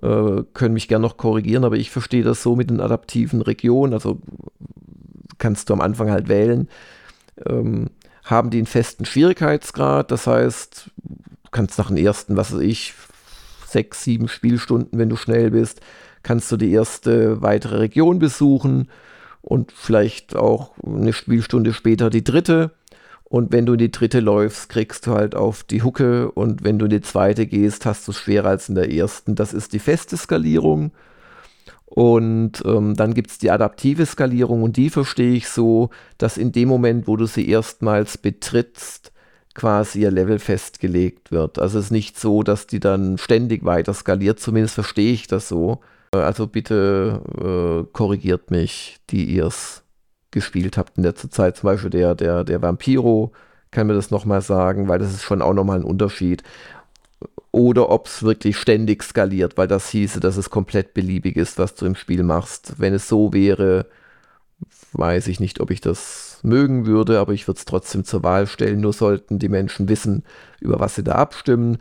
äh, 0.00 0.42
können 0.54 0.74
mich 0.74 0.88
gerne 0.88 1.02
noch 1.02 1.16
korrigieren, 1.16 1.64
aber 1.64 1.76
ich 1.76 1.90
verstehe 1.90 2.24
das 2.24 2.42
so 2.42 2.56
mit 2.56 2.70
den 2.70 2.80
adaptiven 2.80 3.42
Regionen, 3.42 3.92
also 3.92 4.20
kannst 5.38 5.68
du 5.68 5.74
am 5.74 5.80
Anfang 5.80 6.10
halt 6.10 6.28
wählen. 6.28 6.68
Ähm, 7.46 7.90
haben 8.22 8.50
die 8.50 8.58
einen 8.58 8.66
festen 8.66 9.04
Schwierigkeitsgrad. 9.04 10.10
Das 10.10 10.26
heißt, 10.26 10.90
du 10.96 11.50
kannst 11.50 11.78
nach 11.78 11.88
dem 11.88 11.96
ersten, 11.96 12.36
was 12.36 12.52
weiß 12.54 12.60
ich, 12.60 12.94
sechs, 13.66 14.04
sieben 14.04 14.28
Spielstunden, 14.28 14.98
wenn 14.98 15.08
du 15.08 15.16
schnell 15.16 15.50
bist, 15.50 15.80
kannst 16.22 16.52
du 16.52 16.56
die 16.56 16.72
erste 16.72 17.42
weitere 17.42 17.78
Region 17.78 18.18
besuchen 18.18 18.88
und 19.40 19.72
vielleicht 19.72 20.36
auch 20.36 20.72
eine 20.84 21.12
Spielstunde 21.12 21.72
später 21.72 22.10
die 22.10 22.24
dritte. 22.24 22.70
Und 23.24 23.50
wenn 23.50 23.64
du 23.64 23.72
in 23.72 23.78
die 23.78 23.90
dritte 23.90 24.20
läufst, 24.20 24.68
kriegst 24.68 25.06
du 25.06 25.12
halt 25.12 25.34
auf 25.34 25.64
die 25.64 25.82
Hucke 25.82 26.30
und 26.30 26.64
wenn 26.64 26.78
du 26.78 26.84
in 26.84 26.90
die 26.90 27.00
zweite 27.00 27.46
gehst, 27.46 27.86
hast 27.86 28.06
du 28.06 28.12
es 28.12 28.18
schwerer 28.18 28.50
als 28.50 28.68
in 28.68 28.74
der 28.74 28.92
ersten. 28.92 29.34
Das 29.34 29.54
ist 29.54 29.72
die 29.72 29.78
feste 29.78 30.18
Skalierung. 30.18 30.92
Und 31.94 32.62
ähm, 32.64 32.94
dann 32.96 33.12
gibt 33.12 33.30
es 33.30 33.38
die 33.38 33.50
adaptive 33.50 34.06
Skalierung 34.06 34.62
und 34.62 34.78
die 34.78 34.88
verstehe 34.88 35.34
ich 35.34 35.48
so, 35.48 35.90
dass 36.16 36.38
in 36.38 36.50
dem 36.50 36.68
Moment, 36.68 37.06
wo 37.06 37.16
du 37.16 37.26
sie 37.26 37.46
erstmals 37.46 38.16
betrittst, 38.16 39.12
quasi 39.54 40.00
ihr 40.00 40.10
Level 40.10 40.38
festgelegt 40.38 41.30
wird. 41.30 41.58
Also 41.58 41.78
es 41.78 41.86
ist 41.86 41.90
nicht 41.90 42.18
so, 42.18 42.42
dass 42.42 42.66
die 42.66 42.80
dann 42.80 43.18
ständig 43.18 43.66
weiter 43.66 43.92
skaliert, 43.92 44.40
zumindest 44.40 44.74
verstehe 44.74 45.12
ich 45.12 45.26
das 45.26 45.48
so. 45.48 45.80
Äh, 46.14 46.18
also 46.18 46.46
bitte 46.46 47.20
äh, 47.38 47.92
korrigiert 47.92 48.50
mich, 48.50 48.96
die 49.10 49.26
ihr 49.26 49.44
es 49.44 49.82
gespielt 50.30 50.78
habt 50.78 50.96
in 50.96 51.04
letzter 51.04 51.30
Zeit. 51.30 51.58
Zum 51.58 51.66
Beispiel 51.66 51.90
der, 51.90 52.14
der, 52.14 52.44
der 52.44 52.62
Vampiro 52.62 53.32
kann 53.70 53.86
mir 53.86 53.94
das 53.94 54.10
nochmal 54.10 54.40
sagen, 54.40 54.88
weil 54.88 54.98
das 54.98 55.12
ist 55.12 55.24
schon 55.24 55.42
auch 55.42 55.52
nochmal 55.52 55.80
ein 55.80 55.84
Unterschied 55.84 56.42
oder 57.52 57.90
ob 57.90 58.06
es 58.06 58.22
wirklich 58.22 58.56
ständig 58.56 59.02
skaliert, 59.04 59.58
weil 59.58 59.68
das 59.68 59.90
hieße, 59.90 60.20
dass 60.20 60.38
es 60.38 60.48
komplett 60.48 60.94
beliebig 60.94 61.36
ist, 61.36 61.58
was 61.58 61.74
du 61.74 61.84
im 61.84 61.94
Spiel 61.94 62.22
machst. 62.22 62.74
Wenn 62.78 62.94
es 62.94 63.08
so 63.08 63.34
wäre, 63.34 63.86
weiß 64.94 65.28
ich 65.28 65.38
nicht, 65.38 65.60
ob 65.60 65.70
ich 65.70 65.82
das 65.82 66.40
mögen 66.42 66.86
würde, 66.86 67.20
aber 67.20 67.34
ich 67.34 67.46
würde 67.46 67.58
es 67.58 67.66
trotzdem 67.66 68.04
zur 68.04 68.22
Wahl 68.22 68.46
stellen. 68.46 68.80
Nur 68.80 68.94
sollten 68.94 69.38
die 69.38 69.50
Menschen 69.50 69.88
wissen, 69.88 70.24
über 70.60 70.80
was 70.80 70.94
sie 70.94 71.04
da 71.04 71.12
abstimmen. 71.12 71.76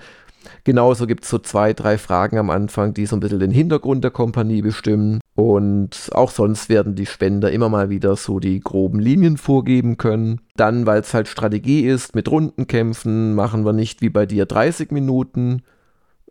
Genauso 0.66 1.08
gibt 1.08 1.24
es 1.24 1.30
so 1.30 1.40
zwei, 1.40 1.72
drei 1.72 1.98
Fragen 1.98 2.38
am 2.38 2.50
Anfang, 2.50 2.94
die 2.94 3.06
so 3.06 3.16
ein 3.16 3.22
bisschen 3.22 3.40
den 3.40 3.51
Hintergrund 3.51 4.04
der 4.04 4.12
Kompanie 4.12 4.62
bestimmen. 4.62 5.21
Und 5.34 6.10
auch 6.12 6.30
sonst 6.30 6.68
werden 6.68 6.96
die 6.96 7.06
Spender 7.06 7.52
immer 7.52 7.70
mal 7.70 7.90
wieder 7.90 8.16
so 8.16 8.40
die 8.40 8.60
groben 8.60 9.00
Linien 9.00 9.38
vorgeben 9.38 9.98
können. 9.98 10.42
Dann, 10.58 10.86
weil 10.86 11.02
es 11.02 11.14
halt 11.14 11.28
Strategie 11.28 11.82
ist, 11.88 12.16
mit 12.16 12.30
Rundenkämpfen 12.30 13.34
machen 13.34 13.66
wir 13.66 13.74
nicht 13.74 14.02
wie 14.02 14.10
bei 14.10 14.26
dir 14.26 14.46
30 14.46 14.92
Minuten, 14.92 15.64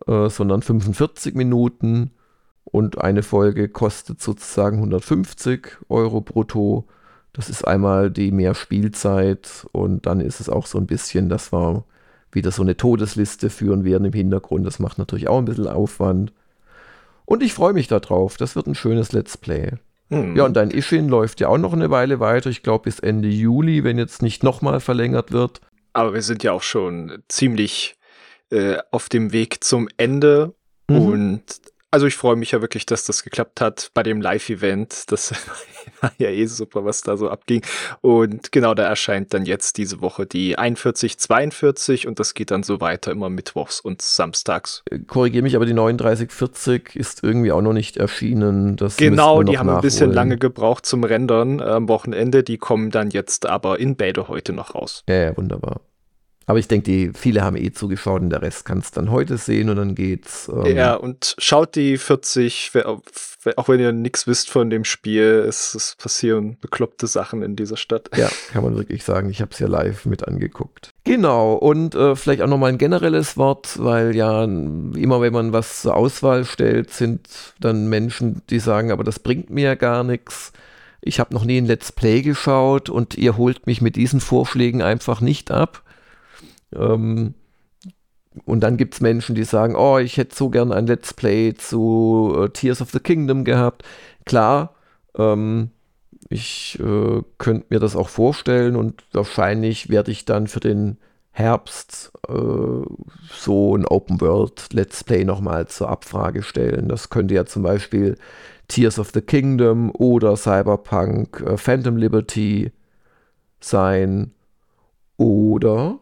äh, 0.07 0.29
sondern 0.29 0.61
45 0.61 1.33
Minuten. 1.33 2.11
Und 2.63 3.01
eine 3.01 3.23
Folge 3.23 3.69
kostet 3.69 4.21
sozusagen 4.21 4.77
150 4.77 5.79
Euro 5.89 6.21
brutto. 6.21 6.85
Das 7.33 7.49
ist 7.49 7.67
einmal 7.67 8.11
die 8.11 8.31
mehr 8.31 8.53
Spielzeit 8.53 9.65
und 9.71 10.05
dann 10.05 10.19
ist 10.19 10.41
es 10.41 10.49
auch 10.49 10.67
so 10.67 10.77
ein 10.77 10.85
bisschen, 10.85 11.27
dass 11.27 11.51
wir 11.51 11.85
wieder 12.31 12.51
so 12.51 12.61
eine 12.61 12.77
Todesliste 12.77 13.49
führen 13.49 13.83
werden 13.83 14.05
im 14.05 14.13
Hintergrund. 14.13 14.65
Das 14.65 14.79
macht 14.79 14.97
natürlich 14.97 15.27
auch 15.27 15.39
ein 15.39 15.45
bisschen 15.45 15.67
Aufwand. 15.67 16.33
Und 17.25 17.43
ich 17.43 17.53
freue 17.53 17.73
mich 17.73 17.87
darauf. 17.87 18.37
Das 18.37 18.55
wird 18.55 18.67
ein 18.67 18.75
schönes 18.75 19.11
Let's 19.11 19.37
Play. 19.37 19.73
Mhm. 20.09 20.35
Ja, 20.35 20.45
und 20.45 20.55
dein 20.55 20.71
Ishin 20.71 21.07
läuft 21.07 21.39
ja 21.39 21.47
auch 21.47 21.57
noch 21.57 21.73
eine 21.73 21.89
Weile 21.89 22.19
weiter. 22.19 22.49
Ich 22.49 22.63
glaube 22.63 22.83
bis 22.83 22.99
Ende 22.99 23.29
Juli, 23.29 23.83
wenn 23.83 23.97
jetzt 23.97 24.21
nicht 24.21 24.43
nochmal 24.43 24.79
verlängert 24.79 25.31
wird. 25.31 25.61
Aber 25.93 26.13
wir 26.13 26.21
sind 26.21 26.43
ja 26.43 26.51
auch 26.51 26.63
schon 26.63 27.23
ziemlich 27.27 27.95
äh, 28.49 28.77
auf 28.91 29.09
dem 29.09 29.31
Weg 29.31 29.63
zum 29.63 29.87
Ende. 29.97 30.53
Mhm. 30.89 30.97
Und 30.97 31.43
also 31.91 32.07
ich 32.07 32.15
freue 32.15 32.37
mich 32.37 32.51
ja 32.51 32.61
wirklich, 32.61 32.85
dass 32.85 33.03
das 33.03 33.23
geklappt 33.23 33.59
hat 33.59 33.91
bei 33.93 34.01
dem 34.01 34.21
Live-Event. 34.21 35.11
Das 35.11 35.33
war 36.01 36.11
ja 36.17 36.29
eh 36.29 36.45
super, 36.45 36.85
was 36.85 37.01
da 37.01 37.17
so 37.17 37.29
abging. 37.29 37.61
Und 37.99 38.53
genau, 38.53 38.73
da 38.73 38.83
erscheint 38.83 39.33
dann 39.33 39.45
jetzt 39.45 39.77
diese 39.77 39.99
Woche 39.99 40.25
die 40.25 40.57
41, 40.57 41.19
42 41.19 42.07
und 42.07 42.19
das 42.19 42.33
geht 42.33 42.49
dann 42.49 42.63
so 42.63 42.79
weiter 42.79 43.11
immer 43.11 43.29
mittwochs 43.29 43.81
und 43.81 44.01
samstags. 44.01 44.83
Äh, 44.89 44.99
Korrigiere 44.99 45.43
mich, 45.43 45.57
aber 45.57 45.65
die 45.65 45.73
39, 45.73 46.31
40 46.31 46.95
ist 46.95 47.23
irgendwie 47.23 47.51
auch 47.51 47.61
noch 47.61 47.73
nicht 47.73 47.97
erschienen. 47.97 48.77
Das 48.77 48.95
genau, 48.95 49.43
die 49.43 49.57
haben 49.57 49.67
nachholen. 49.67 49.79
ein 49.79 49.81
bisschen 49.81 50.13
lange 50.13 50.37
gebraucht 50.37 50.85
zum 50.85 51.03
Rendern 51.03 51.59
am 51.59 51.89
Wochenende. 51.89 52.43
Die 52.43 52.57
kommen 52.57 52.89
dann 52.91 53.09
jetzt 53.09 53.45
aber 53.45 53.79
in 53.79 53.97
Bäde 53.97 54.29
heute 54.29 54.53
noch 54.53 54.75
raus. 54.75 55.03
Ja, 55.09 55.15
ja 55.15 55.37
wunderbar. 55.37 55.81
Aber 56.47 56.57
ich 56.57 56.67
denke, 56.67 56.83
die 56.85 57.11
viele 57.13 57.43
haben 57.43 57.55
eh 57.55 57.71
zugeschaut 57.71 58.21
und 58.21 58.31
der 58.31 58.41
Rest 58.41 58.65
kann 58.65 58.79
es 58.79 58.91
dann 58.91 59.11
heute 59.11 59.37
sehen 59.37 59.69
und 59.69 59.75
dann 59.75 59.93
geht's. 59.95 60.49
Ähm 60.53 60.75
ja, 60.75 60.95
und 60.95 61.35
schaut 61.37 61.75
die 61.75 61.97
40, 61.97 62.71
auch 63.55 63.69
wenn 63.69 63.79
ihr 63.79 63.91
nichts 63.91 64.25
wisst 64.25 64.49
von 64.49 64.69
dem 64.69 64.83
Spiel, 64.83 65.45
es, 65.47 65.75
es, 65.75 65.95
passieren 65.95 66.57
bekloppte 66.59 67.05
Sachen 67.05 67.43
in 67.43 67.55
dieser 67.55 67.77
Stadt. 67.77 68.09
Ja, 68.15 68.29
kann 68.51 68.63
man 68.63 68.75
wirklich 68.75 69.03
sagen. 69.03 69.29
Ich 69.29 69.39
habe 69.41 69.51
es 69.51 69.59
ja 69.59 69.67
live 69.67 70.05
mit 70.05 70.27
angeguckt. 70.27 70.93
Genau, 71.03 71.53
und 71.53 71.93
äh, 71.93 72.15
vielleicht 72.15 72.41
auch 72.41 72.47
nochmal 72.47 72.71
ein 72.71 72.77
generelles 72.79 73.37
Wort, 73.37 73.77
weil 73.77 74.15
ja 74.15 74.43
immer 74.43 75.21
wenn 75.21 75.33
man 75.33 75.53
was 75.53 75.83
zur 75.83 75.95
Auswahl 75.95 76.45
stellt, 76.45 76.91
sind 76.91 77.27
dann 77.59 77.87
Menschen, 77.87 78.41
die 78.49 78.59
sagen, 78.59 78.91
aber 78.91 79.03
das 79.03 79.19
bringt 79.19 79.51
mir 79.51 79.63
ja 79.63 79.75
gar 79.75 80.03
nichts. 80.03 80.53
Ich 81.01 81.19
habe 81.19 81.33
noch 81.33 81.45
nie 81.45 81.57
ein 81.57 81.65
Let's 81.65 81.91
Play 81.91 82.21
geschaut 82.21 82.89
und 82.89 83.15
ihr 83.15 83.37
holt 83.37 83.67
mich 83.67 83.81
mit 83.81 83.95
diesen 83.95 84.19
Vorschlägen 84.19 84.81
einfach 84.81 85.21
nicht 85.21 85.51
ab. 85.51 85.83
Ähm, 86.75 87.33
und 88.45 88.61
dann 88.61 88.77
gibt 88.77 88.93
es 88.93 89.01
Menschen, 89.01 89.35
die 89.35 89.43
sagen, 89.43 89.75
oh, 89.75 89.97
ich 89.97 90.17
hätte 90.17 90.35
so 90.35 90.49
gern 90.49 90.71
ein 90.71 90.87
Let's 90.87 91.13
Play 91.13 91.53
zu 91.53 92.33
äh, 92.37 92.49
Tears 92.49 92.81
of 92.81 92.91
the 92.91 92.99
Kingdom 92.99 93.43
gehabt. 93.43 93.83
Klar, 94.25 94.75
ähm, 95.17 95.71
ich 96.29 96.79
äh, 96.79 97.21
könnte 97.37 97.65
mir 97.69 97.79
das 97.79 97.95
auch 97.95 98.07
vorstellen 98.09 98.75
und 98.75 99.03
wahrscheinlich 99.11 99.89
werde 99.89 100.11
ich 100.11 100.23
dann 100.23 100.47
für 100.47 100.61
den 100.61 100.97
Herbst 101.31 102.11
äh, 102.27 102.33
so 102.33 103.75
ein 103.75 103.85
Open 103.85 104.21
World 104.21 104.73
Let's 104.73 105.03
Play 105.03 105.25
nochmal 105.25 105.67
zur 105.67 105.89
Abfrage 105.89 106.43
stellen. 106.43 106.87
Das 106.87 107.09
könnte 107.09 107.33
ja 107.33 107.45
zum 107.45 107.63
Beispiel 107.63 108.17
Tears 108.67 108.99
of 108.99 109.11
the 109.13 109.21
Kingdom 109.21 109.91
oder 109.91 110.37
Cyberpunk 110.37 111.41
äh, 111.45 111.57
Phantom 111.57 111.97
Liberty 111.97 112.71
sein. 113.59 114.31
Oder 115.17 115.99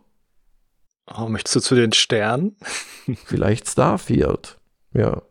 Oh, 1.17 1.27
möchtest 1.27 1.55
du 1.55 1.59
zu 1.59 1.75
den 1.75 1.93
Sternen? 1.93 2.55
Vielleicht 3.25 3.67
Starfield, 3.67 4.57
ja. 4.93 5.21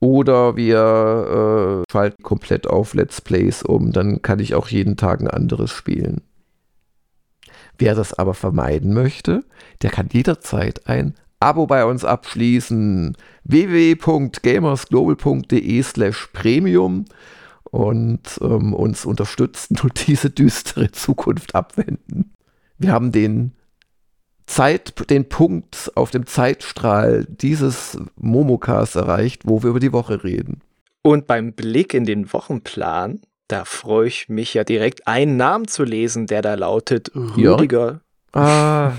Oder 0.00 0.56
wir 0.56 1.84
äh, 1.86 1.90
schalten 1.90 2.22
komplett 2.22 2.68
auf 2.68 2.94
Let's 2.94 3.20
Plays 3.20 3.62
um, 3.62 3.92
dann 3.92 4.22
kann 4.22 4.38
ich 4.38 4.54
auch 4.54 4.68
jeden 4.68 4.96
Tag 4.96 5.20
ein 5.20 5.28
anderes 5.28 5.72
spielen. 5.72 6.22
Wer 7.78 7.94
das 7.94 8.14
aber 8.14 8.34
vermeiden 8.34 8.94
möchte, 8.94 9.44
der 9.82 9.90
kann 9.90 10.08
jederzeit 10.12 10.88
ein 10.88 11.14
Abo 11.40 11.66
bei 11.66 11.84
uns 11.84 12.04
abschließen. 12.04 13.16
www.gamersglobal.de 13.44 15.82
slash 15.82 16.28
premium 16.32 17.04
und 17.64 18.38
ähm, 18.40 18.72
uns 18.74 19.04
unterstützen 19.04 19.76
und 19.82 20.06
diese 20.06 20.30
düstere 20.30 20.90
Zukunft 20.90 21.54
abwenden. 21.54 22.32
Wir 22.78 22.92
haben 22.92 23.12
den 23.12 23.52
Zeit, 24.48 25.10
den 25.10 25.28
Punkt 25.28 25.92
auf 25.94 26.10
dem 26.10 26.26
Zeitstrahl 26.26 27.26
dieses 27.28 27.98
Momokas 28.16 28.96
erreicht, 28.96 29.42
wo 29.44 29.62
wir 29.62 29.70
über 29.70 29.80
die 29.80 29.92
Woche 29.92 30.24
reden. 30.24 30.62
Und 31.02 31.26
beim 31.26 31.52
Blick 31.52 31.94
in 31.94 32.04
den 32.04 32.32
Wochenplan, 32.32 33.20
da 33.46 33.64
freue 33.64 34.08
ich 34.08 34.28
mich 34.28 34.54
ja 34.54 34.64
direkt, 34.64 35.06
einen 35.06 35.36
Namen 35.36 35.68
zu 35.68 35.84
lesen, 35.84 36.26
der 36.26 36.42
da 36.42 36.54
lautet 36.54 37.12
Rüdiger. 37.14 38.00
Ah, 38.32 38.92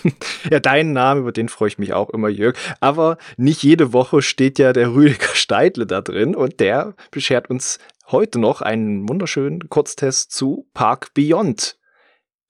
ja, 0.50 0.60
deinen 0.60 0.92
Namen, 0.92 1.22
über 1.22 1.32
den 1.32 1.48
freue 1.48 1.68
ich 1.68 1.78
mich 1.78 1.92
auch 1.92 2.10
immer, 2.10 2.28
Jörg. 2.28 2.56
Aber 2.80 3.16
nicht 3.36 3.62
jede 3.62 3.92
Woche 3.92 4.22
steht 4.22 4.58
ja 4.58 4.72
der 4.72 4.92
Rüdiger 4.92 5.34
Steidle 5.34 5.86
da 5.86 6.00
drin 6.00 6.34
und 6.34 6.60
der 6.60 6.94
beschert 7.10 7.48
uns 7.50 7.78
heute 8.08 8.38
noch 8.38 8.60
einen 8.60 9.08
wunderschönen 9.08 9.68
Kurztest 9.68 10.32
zu 10.32 10.66
Park 10.74 11.14
Beyond. 11.14 11.76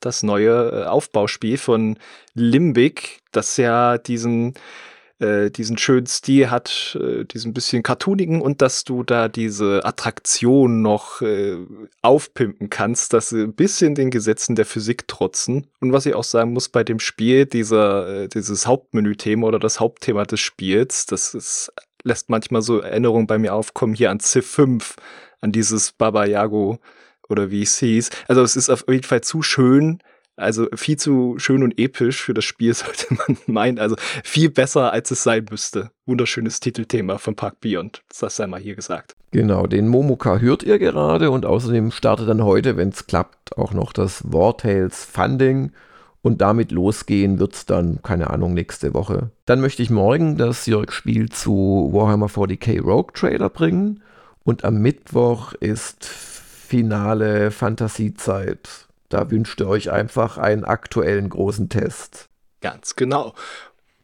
Das 0.00 0.22
neue 0.22 0.82
äh, 0.82 0.84
Aufbauspiel 0.84 1.58
von 1.58 1.98
Limbic, 2.34 3.20
das 3.32 3.56
ja 3.56 3.98
diesen 3.98 4.54
äh, 5.18 5.50
diesen 5.50 5.78
schönen 5.78 6.06
Stil 6.06 6.50
hat, 6.50 6.98
äh, 7.00 7.24
diesen 7.24 7.54
bisschen 7.54 7.82
cartoonigen 7.82 8.42
und 8.42 8.60
dass 8.60 8.84
du 8.84 9.02
da 9.02 9.28
diese 9.28 9.84
Attraktion 9.84 10.82
noch 10.82 11.22
äh, 11.22 11.56
aufpimpen 12.02 12.68
kannst, 12.68 13.12
dass 13.12 13.30
sie 13.30 13.42
ein 13.42 13.54
bisschen 13.54 13.94
den 13.94 14.10
Gesetzen 14.10 14.56
der 14.56 14.66
Physik 14.66 15.08
trotzen. 15.08 15.68
Und 15.80 15.92
was 15.92 16.06
ich 16.06 16.14
auch 16.14 16.24
sagen 16.24 16.52
muss 16.52 16.68
bei 16.68 16.84
dem 16.84 17.00
Spiel, 17.00 17.46
dieser, 17.46 18.24
äh, 18.24 18.28
dieses 18.28 18.66
Hauptmenü-Thema 18.66 19.46
oder 19.46 19.58
das 19.58 19.80
Hauptthema 19.80 20.24
des 20.24 20.40
Spiels, 20.40 21.06
das 21.06 21.32
ist, 21.32 21.72
lässt 22.02 22.28
manchmal 22.28 22.62
so 22.62 22.80
Erinnerungen 22.80 23.26
bei 23.26 23.38
mir 23.38 23.54
aufkommen 23.54 23.94
hier 23.94 24.10
an 24.10 24.20
Civ 24.20 24.46
5, 24.46 24.96
an 25.40 25.50
dieses 25.50 25.92
Baba 25.92 26.26
Yago 26.26 26.78
oder 27.28 27.50
wie 27.50 27.62
es 27.62 27.78
hieß. 27.78 28.10
Also 28.28 28.42
es 28.42 28.56
ist 28.56 28.70
auf 28.70 28.84
jeden 28.88 29.02
Fall 29.04 29.20
zu 29.20 29.42
schön, 29.42 30.00
also 30.36 30.66
viel 30.74 30.98
zu 30.98 31.36
schön 31.38 31.62
und 31.62 31.78
episch 31.78 32.22
für 32.22 32.34
das 32.34 32.44
Spiel, 32.44 32.74
sollte 32.74 33.14
man 33.14 33.38
meinen. 33.46 33.78
Also 33.78 33.96
viel 34.22 34.50
besser, 34.50 34.92
als 34.92 35.10
es 35.10 35.22
sein 35.22 35.46
müsste. 35.50 35.90
Wunderschönes 36.04 36.60
Titelthema 36.60 37.18
von 37.18 37.34
Park 37.34 37.60
Beyond. 37.60 38.02
Das 38.20 38.36
sei 38.36 38.46
mal 38.46 38.60
hier 38.60 38.74
gesagt. 38.74 39.16
Genau, 39.30 39.66
den 39.66 39.88
Momoka 39.88 40.38
hört 40.38 40.62
ihr 40.62 40.78
gerade 40.78 41.30
und 41.30 41.46
außerdem 41.46 41.90
startet 41.90 42.28
dann 42.28 42.44
heute, 42.44 42.76
wenn 42.76 42.90
es 42.90 43.06
klappt, 43.06 43.56
auch 43.56 43.72
noch 43.72 43.92
das 43.92 44.22
Wartales 44.30 45.04
Funding. 45.04 45.72
Und 46.22 46.40
damit 46.40 46.72
losgehen 46.72 47.38
wird 47.38 47.54
es 47.54 47.66
dann, 47.66 48.00
keine 48.02 48.30
Ahnung, 48.30 48.52
nächste 48.52 48.94
Woche. 48.94 49.30
Dann 49.44 49.60
möchte 49.60 49.82
ich 49.82 49.90
morgen 49.90 50.36
das 50.36 50.66
Jörg-Spiel 50.66 51.28
zu 51.30 51.90
Warhammer 51.92 52.26
40k 52.26 52.80
Rogue 52.82 53.12
Trader 53.14 53.48
bringen. 53.48 54.02
Und 54.42 54.64
am 54.64 54.78
Mittwoch 54.78 55.52
ist 55.54 56.35
finale 56.66 57.50
Fantasiezeit. 57.50 58.88
Da 59.08 59.30
wünscht 59.30 59.60
ihr 59.60 59.68
euch 59.68 59.90
einfach 59.90 60.36
einen 60.36 60.64
aktuellen 60.64 61.28
großen 61.28 61.68
Test. 61.68 62.28
Ganz 62.60 62.96
genau. 62.96 63.34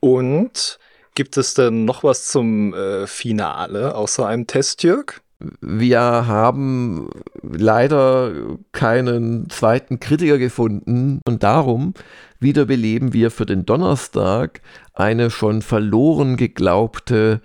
Und 0.00 0.78
gibt 1.14 1.37
es 1.37 1.54
denn 1.54 1.85
noch 1.85 2.04
was 2.04 2.28
zum 2.28 2.73
äh, 2.75 3.07
Finale 3.07 3.95
außer 3.95 4.26
einem 4.26 4.47
Test, 4.47 4.83
Jörg? 4.83 5.21
Wir 5.61 6.00
haben 6.00 7.11
leider 7.42 8.33
keinen 8.71 9.50
zweiten 9.50 9.99
Kritiker 9.99 10.38
gefunden 10.38 11.21
und 11.26 11.42
darum 11.42 11.95
wiederbeleben 12.38 13.12
wir 13.12 13.33
für 13.33 13.47
den 13.47 13.66
Donnerstag 13.66 14.61
eine 14.95 15.31
schon 15.31 15.62
verloren 15.62 16.37
geglaubte 16.37 17.40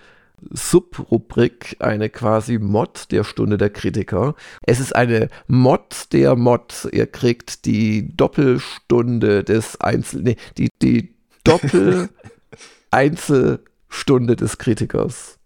Subrubrik, 0.52 1.78
eine 1.80 2.10
quasi 2.10 2.60
Mod 2.60 3.12
der 3.12 3.24
Stunde 3.24 3.58
der 3.58 3.72
Kritiker. 3.72 4.36
Es 4.62 4.80
ist 4.80 4.96
eine 4.96 5.30
Mod 5.48 6.14
der 6.14 6.36
Mod. 6.36 6.88
Ihr 6.92 7.08
kriegt 7.08 7.66
die 7.66 8.16
Doppelstunde 8.16 9.44
des 9.44 9.82
Einzel... 9.82 10.22
Nee, 10.22 10.38
die, 10.58 10.70
die 10.82 11.16
Doppel-Einzelstunde 11.44 14.36
des 14.36 14.58
Kritikers. 14.58 15.40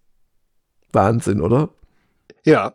Wahnsinn, 0.92 1.42
oder? 1.42 1.70
Ja. 2.44 2.74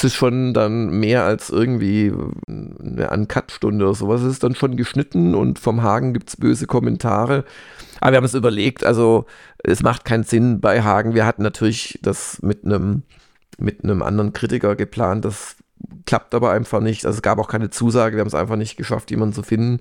Es 0.00 0.04
ist 0.04 0.14
schon 0.14 0.54
dann 0.54 0.98
mehr 0.98 1.24
als 1.24 1.50
irgendwie 1.50 2.10
eine 2.48 3.10
Uncut-Stunde 3.10 3.84
oder 3.84 3.94
sowas. 3.94 4.22
Es 4.22 4.32
ist 4.32 4.42
dann 4.42 4.54
schon 4.54 4.78
geschnitten 4.78 5.34
und 5.34 5.58
vom 5.58 5.82
Hagen 5.82 6.14
gibt 6.14 6.30
es 6.30 6.38
böse 6.38 6.66
Kommentare. 6.66 7.44
Aber 8.00 8.12
wir 8.12 8.16
haben 8.16 8.24
es 8.24 8.32
überlegt, 8.32 8.82
also 8.82 9.26
es 9.62 9.82
macht 9.82 10.06
keinen 10.06 10.24
Sinn 10.24 10.58
bei 10.62 10.82
Hagen. 10.82 11.12
Wir 11.12 11.26
hatten 11.26 11.42
natürlich 11.42 11.98
das 12.00 12.40
mit 12.40 12.64
einem 12.64 13.02
mit 13.58 13.84
einem 13.84 14.00
anderen 14.00 14.32
Kritiker 14.32 14.74
geplant. 14.74 15.26
Das 15.26 15.56
klappt 16.06 16.34
aber 16.34 16.50
einfach 16.50 16.80
nicht. 16.80 17.04
Also 17.04 17.16
es 17.16 17.22
gab 17.22 17.38
auch 17.38 17.48
keine 17.48 17.68
Zusage. 17.68 18.16
Wir 18.16 18.20
haben 18.20 18.28
es 18.28 18.34
einfach 18.34 18.56
nicht 18.56 18.78
geschafft, 18.78 19.10
jemanden 19.10 19.34
zu 19.34 19.42
finden. 19.42 19.80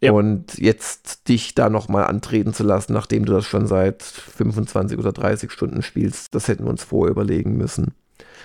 Ja. 0.00 0.12
Und 0.12 0.58
jetzt 0.58 1.26
dich 1.28 1.56
da 1.56 1.70
nochmal 1.70 2.04
antreten 2.04 2.54
zu 2.54 2.62
lassen, 2.62 2.92
nachdem 2.92 3.24
du 3.24 3.32
das 3.32 3.46
schon 3.46 3.66
seit 3.66 4.04
25 4.04 4.96
oder 4.96 5.10
30 5.10 5.50
Stunden 5.50 5.82
spielst, 5.82 6.36
das 6.36 6.46
hätten 6.46 6.66
wir 6.66 6.70
uns 6.70 6.84
vorher 6.84 7.10
überlegen 7.10 7.56
müssen. 7.56 7.96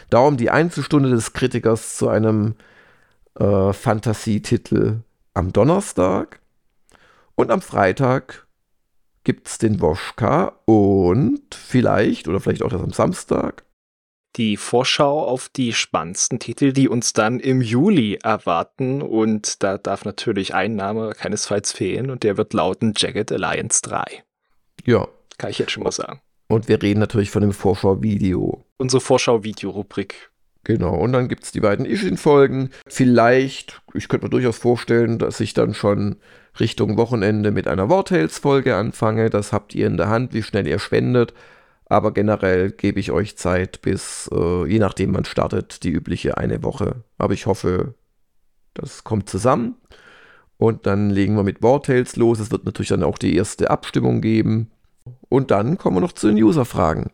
Darum 0.09 0.37
die 0.37 0.49
Einzelstunde 0.49 1.09
des 1.09 1.33
Kritikers 1.33 1.97
zu 1.97 2.09
einem 2.09 2.55
äh, 3.39 3.73
Fantasietitel 3.73 4.99
am 5.33 5.53
Donnerstag. 5.53 6.39
Und 7.35 7.51
am 7.51 7.61
Freitag 7.61 8.47
gibt 9.23 9.47
es 9.47 9.57
den 9.57 9.81
Woschka 9.81 10.53
und 10.65 11.53
vielleicht 11.53 12.27
oder 12.27 12.39
vielleicht 12.39 12.63
auch 12.63 12.69
das 12.69 12.81
am 12.81 12.93
Samstag. 12.93 13.63
Die 14.37 14.57
Vorschau 14.57 15.25
auf 15.25 15.47
die 15.49 15.71
spannendsten 15.71 16.39
Titel, 16.39 16.73
die 16.73 16.89
uns 16.89 17.13
dann 17.13 17.39
im 17.39 17.61
Juli 17.61 18.19
erwarten. 18.21 19.01
Und 19.01 19.63
da 19.63 19.77
darf 19.77 20.03
natürlich 20.03 20.53
ein 20.53 20.75
Name 20.75 21.11
keinesfalls 21.11 21.71
fehlen 21.71 22.09
und 22.09 22.23
der 22.23 22.37
wird 22.37 22.53
lauten 22.53 22.93
Jagged 22.95 23.31
Alliance 23.31 23.81
3. 23.83 24.23
Ja. 24.85 25.07
Kann 25.37 25.51
ich 25.51 25.59
jetzt 25.59 25.71
schon 25.71 25.83
mal 25.83 25.91
sagen. 25.91 26.21
Und 26.47 26.67
wir 26.67 26.81
reden 26.81 26.99
natürlich 26.99 27.31
von 27.31 27.41
dem 27.41 27.53
Vorschau-Video. 27.53 28.64
Unsere 28.77 29.01
Vorschau-Video-Rubrik. 29.01 30.31
Genau, 30.65 30.95
und 30.95 31.13
dann 31.13 31.27
gibt 31.27 31.43
es 31.43 31.51
die 31.51 31.59
beiden 31.59 31.85
Ishin-Folgen. 31.85 32.71
Vielleicht, 32.87 33.81
ich 33.93 34.07
könnte 34.07 34.25
mir 34.25 34.31
durchaus 34.31 34.57
vorstellen, 34.57 35.19
dass 35.19 35.39
ich 35.39 35.53
dann 35.53 35.73
schon 35.73 36.17
Richtung 36.59 36.97
Wochenende 36.97 37.51
mit 37.51 37.67
einer 37.67 37.89
Wartales-Folge 37.89 38.75
anfange. 38.75 39.29
Das 39.29 39.53
habt 39.53 39.75
ihr 39.75 39.87
in 39.87 39.97
der 39.97 40.09
Hand, 40.09 40.33
wie 40.33 40.43
schnell 40.43 40.67
ihr 40.67 40.79
spendet. 40.79 41.33
Aber 41.87 42.13
generell 42.13 42.71
gebe 42.71 42.99
ich 42.99 43.11
euch 43.11 43.37
Zeit 43.37 43.81
bis, 43.81 44.29
äh, 44.33 44.65
je 44.65 44.79
nachdem 44.79 45.11
man 45.11 45.25
startet, 45.25 45.83
die 45.83 45.91
übliche 45.91 46.37
eine 46.37 46.63
Woche. 46.63 47.03
Aber 47.17 47.33
ich 47.33 47.45
hoffe, 47.45 47.93
das 48.73 49.03
kommt 49.03 49.29
zusammen. 49.29 49.75
Und 50.57 50.87
dann 50.87 51.09
legen 51.11 51.35
wir 51.35 51.43
mit 51.43 51.61
Wartales 51.61 52.15
los. 52.15 52.39
Es 52.39 52.51
wird 52.51 52.65
natürlich 52.65 52.89
dann 52.89 53.03
auch 53.03 53.19
die 53.19 53.35
erste 53.35 53.69
Abstimmung 53.69 54.21
geben. 54.21 54.71
Und 55.29 55.51
dann 55.51 55.77
kommen 55.77 55.97
wir 55.97 56.01
noch 56.01 56.13
zu 56.13 56.27
den 56.27 56.41
User-Fragen. 56.41 57.11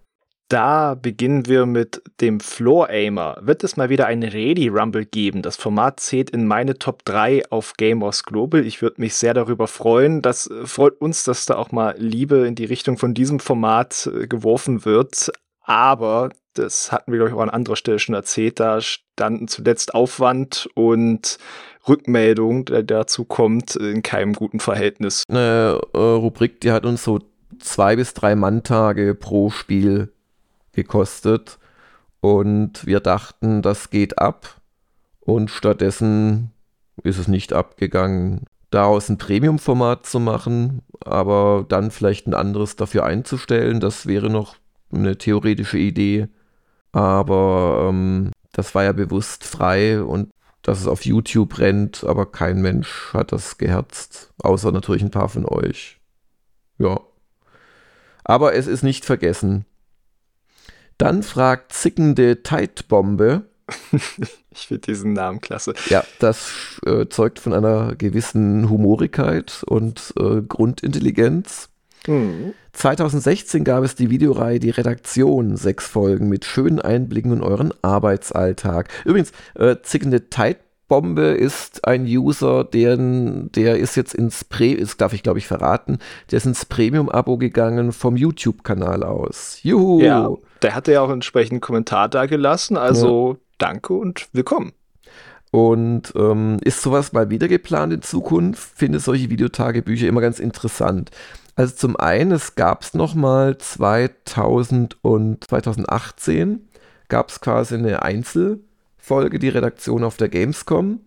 Da 0.52 0.96
beginnen 0.96 1.48
wir 1.48 1.66
mit 1.66 2.02
dem 2.20 2.42
Floor 2.42 2.90
Aimer. 2.90 3.38
Wird 3.42 3.64
es 3.64 3.78
mal 3.78 3.88
wieder 3.88 4.08
ein 4.08 4.22
Ready 4.22 4.68
Rumble 4.68 5.06
geben? 5.06 5.42
Das 5.42 5.56
Format 5.56 6.02
zählt 6.02 6.30
in 6.30 6.46
meine 6.46 6.78
Top 6.78 7.06
3 7.06 7.44
auf 7.50 7.76
Gamers 7.78 8.26
Global. 8.26 8.66
Ich 8.66 8.82
würde 8.82 9.00
mich 9.00 9.16
sehr 9.16 9.34
darüber 9.34 9.68
freuen. 9.68 10.22
Das 10.22 10.48
äh, 10.48 10.66
freut 10.66 11.00
uns, 11.00 11.24
dass 11.24 11.46
da 11.46 11.56
auch 11.56 11.72
mal 11.72 11.96
Liebe 11.98 12.46
in 12.46 12.56
die 12.56 12.66
Richtung 12.66 12.98
von 12.98 13.14
diesem 13.14 13.40
Format 13.40 14.10
äh, 14.14 14.28
geworfen 14.28 14.84
wird. 14.84 15.32
Aber 15.62 16.32
das 16.54 16.92
hatten 16.92 17.14
wir, 17.14 17.20
glaube 17.20 17.30
ich, 17.30 17.36
auch 17.38 17.44
an 17.44 17.50
anderer 17.50 17.78
Stelle 17.78 18.00
schon 18.00 18.16
erzählt. 18.16 18.60
Da 18.60 18.82
standen 18.82 19.48
zuletzt 19.48 19.94
Aufwand 19.94 20.68
und 20.76 21.38
Rückmeldung, 21.88 22.66
der 22.66 22.84
dazu 22.84 23.24
kommt, 23.24 23.78
in 23.78 24.04
keinem 24.04 24.34
guten 24.34 24.60
Verhältnis. 24.60 25.24
Eine 25.30 25.80
äh, 25.94 25.98
Rubrik, 25.98 26.60
die 26.60 26.74
hat 26.74 26.86
uns 26.86 27.06
so 27.06 27.20
zwei 27.60 27.96
bis 27.96 28.14
drei 28.14 28.36
Manntage 28.36 29.16
pro 29.16 29.50
Spiel 29.50 30.12
gekostet. 30.74 31.60
Und 32.20 32.86
wir 32.86 33.00
dachten, 33.00 33.62
das 33.62 33.90
geht 33.90 34.20
ab. 34.20 34.62
Und 35.20 35.50
stattdessen 35.50 36.52
ist 37.04 37.18
es 37.18 37.28
nicht 37.28 37.54
abgegangen. 37.54 38.46
Daraus 38.70 39.10
ein 39.10 39.18
Premium-Format 39.18 40.06
zu 40.06 40.20
machen, 40.20 40.82
aber 41.04 41.66
dann 41.68 41.92
vielleicht 41.92 42.28
ein 42.28 42.34
anderes 42.34 42.76
dafür 42.76 43.06
einzustellen, 43.06 43.80
das 43.80 44.06
wäre 44.06 44.30
noch 44.30 44.56
eine 44.94 45.18
theoretische 45.18 45.78
Idee. 45.78 46.28
Aber 46.92 47.88
ähm, 47.90 48.32
das 48.52 48.76
war 48.76 48.84
ja 48.84 48.92
bewusst 48.92 49.44
frei 49.44 50.02
und 50.02 50.32
dass 50.62 50.80
es 50.80 50.88
auf 50.88 51.06
YouTube 51.06 51.58
rennt, 51.58 52.04
aber 52.04 52.32
kein 52.32 52.62
Mensch 52.62 53.14
hat 53.14 53.32
das 53.32 53.58
geherzt, 53.58 54.32
außer 54.44 54.72
natürlich 54.72 55.02
ein 55.02 55.12
paar 55.12 55.30
von 55.30 55.46
euch. 55.46 56.00
Ja. 56.78 57.00
Aber 58.24 58.54
es 58.54 58.68
ist 58.68 58.84
nicht 58.84 59.06
vergessen. 59.06 59.66
Dann 61.02 61.24
fragt 61.24 61.74
zickende 61.74 62.44
Teitbombe. 62.44 63.44
ich 64.52 64.68
finde 64.68 64.82
diesen 64.82 65.14
Namen 65.14 65.42
klasse. 65.42 65.74
Ja, 65.90 66.04
das 66.20 66.52
äh, 66.86 67.08
zeugt 67.08 67.40
von 67.40 67.54
einer 67.54 67.96
gewissen 67.96 68.70
Humorigkeit 68.70 69.64
und 69.66 70.14
äh, 70.20 70.42
Grundintelligenz. 70.42 71.70
Mhm. 72.08 72.54
2016 72.74 73.64
gab 73.64 73.84
es 73.84 73.96
die 73.96 74.10
Videoreihe 74.10 74.60
Die 74.60 74.70
Redaktion, 74.70 75.58
sechs 75.58 75.88
Folgen 75.88 76.30
mit 76.30 76.46
schönen 76.46 76.80
Einblicken 76.80 77.34
in 77.34 77.42
euren 77.42 77.74
Arbeitsalltag. 77.82 78.90
Übrigens, 79.06 79.32
äh, 79.56 79.78
zickende 79.84 80.30
Teitbombe 80.30 80.71
Bombe 80.92 81.22
ist 81.22 81.88
ein 81.88 82.04
User, 82.04 82.66
der, 82.66 82.98
der 82.98 83.78
ist 83.78 83.96
jetzt 83.96 84.14
ins 84.14 84.44
Pre, 84.44 84.74
ist, 84.74 85.00
darf 85.00 85.14
ich 85.14 85.24
glaube 85.24 85.40
ich 85.40 85.48
verraten, 85.48 86.00
der 86.30 86.36
ist 86.36 86.46
ins 86.46 86.66
Premium-Abo 86.66 87.38
gegangen 87.38 87.94
vom 87.94 88.18
YouTube-Kanal 88.18 89.04
aus. 89.04 89.60
Juhu! 89.64 90.02
Ja, 90.02 90.30
der 90.62 90.76
hatte 90.76 90.92
ja 90.92 91.00
auch 91.00 91.06
einen 91.06 91.14
entsprechenden 91.14 91.62
Kommentar 91.62 92.10
da 92.10 92.26
gelassen, 92.26 92.76
also 92.76 93.36
ja. 93.36 93.40
danke 93.58 93.94
und 93.94 94.28
willkommen. 94.34 94.74
Und 95.52 96.12
ähm, 96.18 96.58
ist 96.62 96.82
sowas 96.82 97.14
mal 97.14 97.30
wieder 97.30 97.48
geplant 97.48 97.94
in 97.94 98.02
Zukunft? 98.02 98.78
Finde 98.78 99.00
solche 99.00 99.30
Videotagebücher 99.30 100.10
immer 100.10 100.20
ganz 100.20 100.40
interessant. 100.40 101.10
Also 101.56 101.74
zum 101.74 101.96
einen, 101.96 102.34
es 102.34 102.56
gab 102.56 102.82
es 102.82 102.94
nochmal 102.94 103.58
2000 103.58 104.98
und 105.06 105.46
2018 105.46 106.68
gab 107.08 107.30
es 107.30 107.40
quasi 107.40 107.76
eine 107.76 108.04
Einzel- 108.04 108.60
Folge 109.02 109.40
die 109.40 109.50
Redaktion 109.50 110.04
auf 110.04 110.18
der 110.18 110.30
Gamescom. 110.30 111.02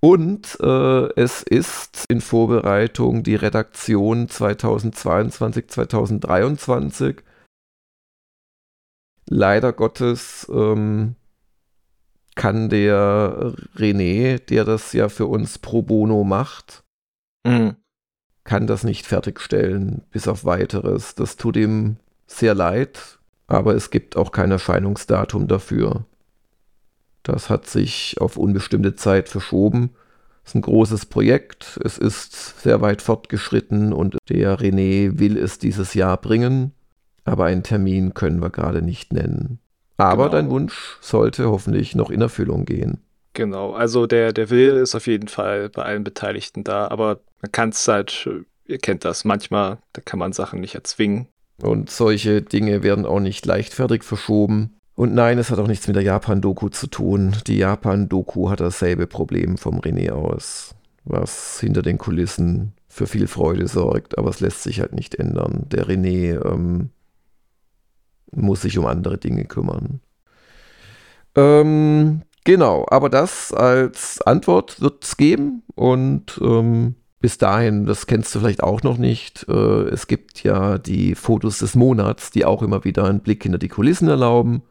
Und 0.00 0.58
äh, 0.60 1.20
es 1.20 1.44
ist 1.44 2.06
in 2.08 2.20
Vorbereitung 2.20 3.22
die 3.22 3.36
Redaktion 3.36 4.28
2022, 4.28 5.68
2023. 5.68 7.22
Leider 9.28 9.72
Gottes 9.72 10.50
ähm, 10.52 11.14
kann 12.34 12.68
der 12.68 13.54
René, 13.76 14.38
der 14.38 14.64
das 14.64 14.92
ja 14.92 15.08
für 15.08 15.26
uns 15.26 15.58
pro 15.58 15.82
bono 15.82 16.24
macht, 16.24 16.82
mhm. 17.46 17.76
kann 18.42 18.66
das 18.66 18.82
nicht 18.82 19.06
fertigstellen, 19.06 20.02
bis 20.10 20.26
auf 20.26 20.44
weiteres. 20.44 21.14
Das 21.14 21.36
tut 21.36 21.56
ihm 21.56 21.98
sehr 22.26 22.54
leid, 22.56 23.20
aber 23.46 23.76
es 23.76 23.90
gibt 23.90 24.16
auch 24.16 24.32
kein 24.32 24.50
Erscheinungsdatum 24.50 25.46
dafür. 25.46 26.06
Das 27.22 27.50
hat 27.50 27.66
sich 27.66 28.16
auf 28.20 28.36
unbestimmte 28.36 28.94
Zeit 28.94 29.28
verschoben. 29.28 29.90
Es 30.44 30.50
ist 30.50 30.54
ein 30.56 30.62
großes 30.62 31.06
Projekt, 31.06 31.78
es 31.84 31.98
ist 31.98 32.60
sehr 32.62 32.80
weit 32.80 33.00
fortgeschritten 33.00 33.92
und 33.92 34.16
der 34.28 34.58
René 34.58 35.20
will 35.20 35.36
es 35.36 35.58
dieses 35.58 35.94
Jahr 35.94 36.16
bringen, 36.16 36.72
aber 37.24 37.44
einen 37.44 37.62
Termin 37.62 38.12
können 38.14 38.42
wir 38.42 38.50
gerade 38.50 38.82
nicht 38.82 39.12
nennen. 39.12 39.60
Aber 39.98 40.24
genau. 40.24 40.32
dein 40.32 40.50
Wunsch 40.50 40.96
sollte 41.00 41.48
hoffentlich 41.48 41.94
noch 41.94 42.10
in 42.10 42.20
Erfüllung 42.20 42.64
gehen. 42.64 42.98
Genau, 43.34 43.72
also 43.72 44.06
der, 44.06 44.32
der 44.32 44.50
Will 44.50 44.76
ist 44.76 44.94
auf 44.94 45.06
jeden 45.06 45.28
Fall 45.28 45.68
bei 45.68 45.82
allen 45.82 46.04
Beteiligten 46.04 46.64
da, 46.64 46.88
aber 46.88 47.20
man 47.40 47.52
kann 47.52 47.70
es 47.70 47.86
halt, 47.86 48.28
ihr 48.66 48.78
kennt 48.78 49.04
das, 49.04 49.24
manchmal, 49.24 49.78
da 49.92 50.02
kann 50.04 50.18
man 50.18 50.32
Sachen 50.32 50.60
nicht 50.60 50.74
erzwingen. 50.74 51.28
Und 51.62 51.88
solche 51.88 52.42
Dinge 52.42 52.82
werden 52.82 53.06
auch 53.06 53.20
nicht 53.20 53.46
leichtfertig 53.46 54.02
verschoben. 54.02 54.74
Und 54.94 55.14
nein, 55.14 55.38
es 55.38 55.50
hat 55.50 55.58
auch 55.58 55.68
nichts 55.68 55.86
mit 55.86 55.96
der 55.96 56.02
Japan-Doku 56.02 56.68
zu 56.68 56.86
tun. 56.86 57.34
Die 57.46 57.56
Japan-Doku 57.56 58.50
hat 58.50 58.60
dasselbe 58.60 59.06
Problem 59.06 59.56
vom 59.56 59.80
René 59.80 60.10
aus, 60.10 60.74
was 61.04 61.58
hinter 61.60 61.82
den 61.82 61.98
Kulissen 61.98 62.74
für 62.88 63.06
viel 63.06 63.26
Freude 63.26 63.68
sorgt, 63.68 64.18
aber 64.18 64.28
es 64.28 64.40
lässt 64.40 64.62
sich 64.62 64.80
halt 64.80 64.92
nicht 64.92 65.14
ändern. 65.14 65.64
Der 65.70 65.86
René 65.86 66.44
ähm, 66.44 66.90
muss 68.32 68.62
sich 68.62 68.76
um 68.76 68.86
andere 68.86 69.16
Dinge 69.16 69.46
kümmern. 69.46 70.00
Ähm, 71.34 72.22
genau, 72.44 72.84
aber 72.90 73.08
das 73.08 73.52
als 73.54 74.20
Antwort 74.20 74.82
wird 74.82 75.04
es 75.04 75.16
geben 75.16 75.62
und 75.74 76.38
ähm, 76.42 76.96
bis 77.20 77.38
dahin, 77.38 77.86
das 77.86 78.06
kennst 78.06 78.34
du 78.34 78.40
vielleicht 78.40 78.62
auch 78.62 78.82
noch 78.82 78.98
nicht, 78.98 79.46
äh, 79.48 79.84
es 79.88 80.06
gibt 80.06 80.42
ja 80.42 80.76
die 80.76 81.14
Fotos 81.14 81.60
des 81.60 81.74
Monats, 81.74 82.30
die 82.30 82.44
auch 82.44 82.62
immer 82.62 82.84
wieder 82.84 83.04
einen 83.04 83.20
Blick 83.20 83.44
hinter 83.44 83.58
die 83.58 83.68
Kulissen 83.68 84.08
erlauben. 84.08 84.62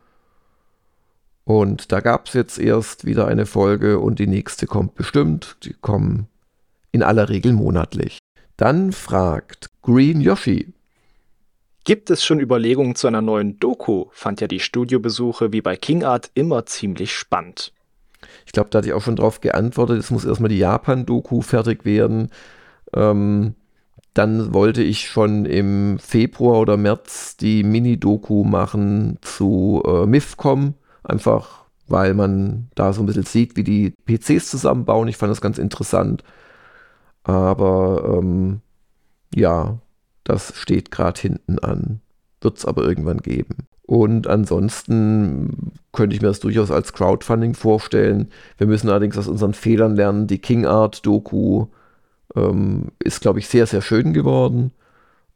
Und 1.44 1.92
da 1.92 2.00
gab 2.00 2.28
es 2.28 2.34
jetzt 2.34 2.60
erst 2.60 3.06
wieder 3.06 3.28
eine 3.28 3.46
Folge 3.46 4.00
und 4.00 4.20
die 4.20 4.28
nächste 4.28 4.68
kommt 4.68 4.96
bestimmt. 4.96 5.58
Die 5.64 5.74
kommen 5.74 6.28
in 6.92 7.04
aller 7.04 7.30
Regel 7.30 7.54
monatlich. 7.54 8.20
Dann 8.58 8.92
fragt 8.92 9.70
Green 9.82 10.22
Yoshi, 10.22 10.74
Gibt 11.84 12.12
es 12.12 12.24
schon 12.24 12.40
Überlegungen 12.40 12.94
zu 12.94 13.08
einer 13.08 13.24
neuen 13.24 13.58
Doku? 13.58 14.06
Fand 14.12 14.40
ja 14.40 14.48
die 14.48 14.60
Studiobesuche 14.60 15.52
wie 15.52 15.62
bei 15.62 15.76
King 15.76 16.04
Art 16.04 16.30
immer 16.36 16.68
ziemlich 16.68 17.12
spannend. 17.12 17.74
Ich 18.46 18.52
glaube, 18.52 18.70
da 18.70 18.78
hatte 18.78 18.90
ich 18.90 18.94
auch 18.94 19.02
schon 19.02 19.16
drauf 19.16 19.42
geantwortet. 19.42 19.98
Es 19.98 20.12
muss 20.12 20.24
erstmal 20.24 20.50
die 20.50 20.60
Japan-Doku 20.60 21.42
fertig 21.42 21.84
werden. 21.84 22.30
Ähm, 22.94 23.56
dann 24.14 24.54
wollte 24.54 24.84
ich 24.84 25.08
schon 25.08 25.46
im 25.46 25.98
Februar 25.98 26.60
oder 26.60 26.78
März 26.78 27.38
die 27.38 27.64
Mini-Doku 27.64 28.44
machen 28.44 29.18
zu 29.22 29.82
äh, 29.84 30.06
MIFCOM. 30.06 30.76
Einfach, 31.04 31.66
weil 31.88 32.14
man 32.14 32.70
da 32.76 32.94
so 32.94 33.02
ein 33.02 33.06
bisschen 33.06 33.26
sieht, 33.26 33.56
wie 33.56 33.64
die 33.64 33.94
PCs 34.06 34.50
zusammenbauen. 34.50 35.08
Ich 35.08 35.18
fand 35.18 35.32
das 35.32 35.42
ganz 35.42 35.58
interessant. 35.58 36.24
Aber 37.24 38.18
ähm, 38.18 38.62
ja, 39.34 39.80
das 40.24 40.54
steht 40.56 40.92
gerade 40.92 41.20
hinten 41.20 41.60
an. 41.60 42.02
Wird 42.42 42.58
es 42.58 42.66
aber 42.66 42.84
irgendwann 42.84 43.20
geben. 43.20 43.68
Und 43.92 44.28
ansonsten 44.28 45.74
könnte 45.92 46.16
ich 46.16 46.22
mir 46.22 46.30
das 46.30 46.40
durchaus 46.40 46.72
als 46.72 46.94
Crowdfunding 46.94 47.56
vorstellen. 47.56 48.30
Wir 48.58 48.68
müssen 48.68 48.90
allerdings 48.90 49.18
aus 49.18 49.28
unseren 49.28 49.54
Fehlern 49.54 49.96
lernen. 49.96 50.28
Die 50.28 50.40
King 50.40 50.66
Art 50.66 51.06
Doku 51.06 51.68
ähm, 52.36 52.92
ist, 53.00 53.22
glaube 53.22 53.40
ich, 53.40 53.48
sehr, 53.48 53.68
sehr 53.68 53.82
schön 53.82 54.14
geworden, 54.14 54.72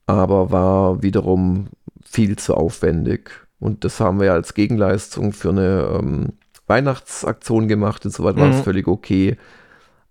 aber 0.05 0.51
war 0.51 1.03
wiederum 1.03 1.67
viel 2.03 2.37
zu 2.37 2.55
aufwendig. 2.55 3.44
Und 3.59 3.83
das 3.83 3.99
haben 3.99 4.19
wir 4.19 4.27
ja 4.27 4.33
als 4.33 4.53
Gegenleistung 4.53 5.31
für 5.31 5.49
eine 5.49 5.99
ähm, 5.99 6.33
Weihnachtsaktion 6.67 7.67
gemacht. 7.67 8.05
Insoweit 8.05 8.37
war 8.37 8.49
es 8.49 8.57
mhm. 8.57 8.63
völlig 8.63 8.87
okay. 8.87 9.37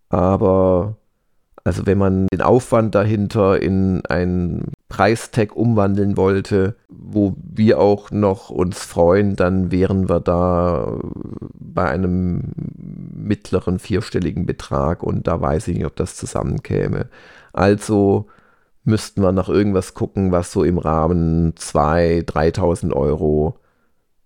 Aber 0.08 0.96
also 1.64 1.86
wenn 1.86 1.96
man 1.96 2.26
den 2.28 2.42
Aufwand 2.42 2.94
dahinter 2.94 3.60
in 3.60 4.04
ein 4.06 4.72
Preistag 4.88 5.56
umwandeln 5.56 6.18
wollte, 6.18 6.76
wo 6.88 7.34
wir 7.42 7.80
auch 7.80 8.10
noch 8.10 8.50
uns 8.50 8.84
freuen, 8.84 9.34
dann 9.34 9.72
wären 9.72 10.10
wir 10.10 10.20
da 10.20 10.98
bei 11.54 11.88
einem 11.88 12.52
mittleren 13.16 13.78
vierstelligen 13.78 14.44
Betrag 14.44 15.02
und 15.02 15.26
da 15.26 15.40
weiß 15.40 15.68
ich 15.68 15.76
nicht, 15.76 15.86
ob 15.86 15.96
das 15.96 16.16
zusammenkäme. 16.16 17.08
Also 17.54 18.26
müssten 18.84 19.22
wir 19.22 19.32
nach 19.32 19.48
irgendwas 19.48 19.94
gucken, 19.94 20.32
was 20.32 20.52
so 20.52 20.62
im 20.62 20.78
Rahmen 20.78 21.54
2.000, 21.54 22.24
3.000 22.26 22.92
Euro 22.92 23.58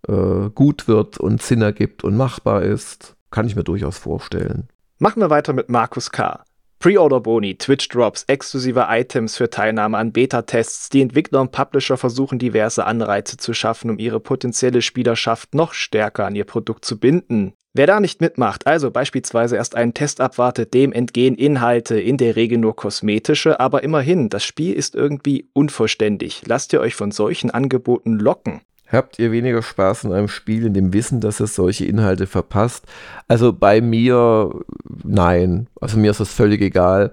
äh, 0.06 0.50
gut 0.54 0.88
wird 0.88 1.18
und 1.18 1.42
Sinn 1.42 1.62
ergibt 1.62 2.04
und 2.04 2.16
machbar 2.16 2.62
ist. 2.62 3.16
Kann 3.30 3.46
ich 3.46 3.56
mir 3.56 3.64
durchaus 3.64 3.98
vorstellen. 3.98 4.68
Machen 4.98 5.20
wir 5.20 5.30
weiter 5.30 5.52
mit 5.52 5.68
Markus 5.68 6.10
K. 6.10 6.42
Pre-Order-Boni, 6.80 7.56
Twitch-Drops, 7.58 8.24
exklusive 8.28 8.86
Items 8.88 9.36
für 9.36 9.50
Teilnahme 9.50 9.98
an 9.98 10.12
Beta-Tests. 10.12 10.90
Die 10.90 11.02
Entwickler 11.02 11.40
und 11.40 11.50
Publisher 11.50 11.96
versuchen 11.96 12.38
diverse 12.38 12.84
Anreize 12.84 13.36
zu 13.36 13.52
schaffen, 13.52 13.90
um 13.90 13.98
ihre 13.98 14.20
potenzielle 14.20 14.80
Spielerschaft 14.80 15.54
noch 15.54 15.72
stärker 15.72 16.26
an 16.26 16.36
ihr 16.36 16.44
Produkt 16.44 16.84
zu 16.84 17.00
binden. 17.00 17.54
Wer 17.74 17.86
da 17.86 18.00
nicht 18.00 18.20
mitmacht, 18.20 18.66
also 18.66 18.90
beispielsweise 18.90 19.56
erst 19.56 19.74
einen 19.74 19.92
Test 19.92 20.20
abwartet, 20.20 20.72
dem 20.72 20.92
entgehen 20.92 21.34
Inhalte, 21.34 22.00
in 22.00 22.16
der 22.16 22.36
Regel 22.36 22.58
nur 22.58 22.74
kosmetische, 22.74 23.60
aber 23.60 23.82
immerhin, 23.82 24.28
das 24.28 24.44
Spiel 24.44 24.72
ist 24.74 24.94
irgendwie 24.94 25.48
unvollständig. 25.52 26.42
Lasst 26.46 26.72
ihr 26.72 26.80
euch 26.80 26.94
von 26.94 27.10
solchen 27.10 27.50
Angeboten 27.50 28.18
locken. 28.18 28.62
Habt 28.90 29.18
ihr 29.18 29.32
weniger 29.32 29.62
Spaß 29.62 30.04
in 30.04 30.12
einem 30.12 30.28
Spiel 30.28 30.64
in 30.64 30.72
dem 30.72 30.92
Wissen, 30.94 31.20
dass 31.20 31.40
es 31.40 31.54
solche 31.54 31.84
Inhalte 31.84 32.26
verpasst? 32.26 32.86
Also 33.26 33.52
bei 33.52 33.82
mir, 33.82 34.50
nein. 35.04 35.68
Also 35.80 35.98
mir 35.98 36.10
ist 36.10 36.20
das 36.20 36.32
völlig 36.32 36.62
egal. 36.62 37.12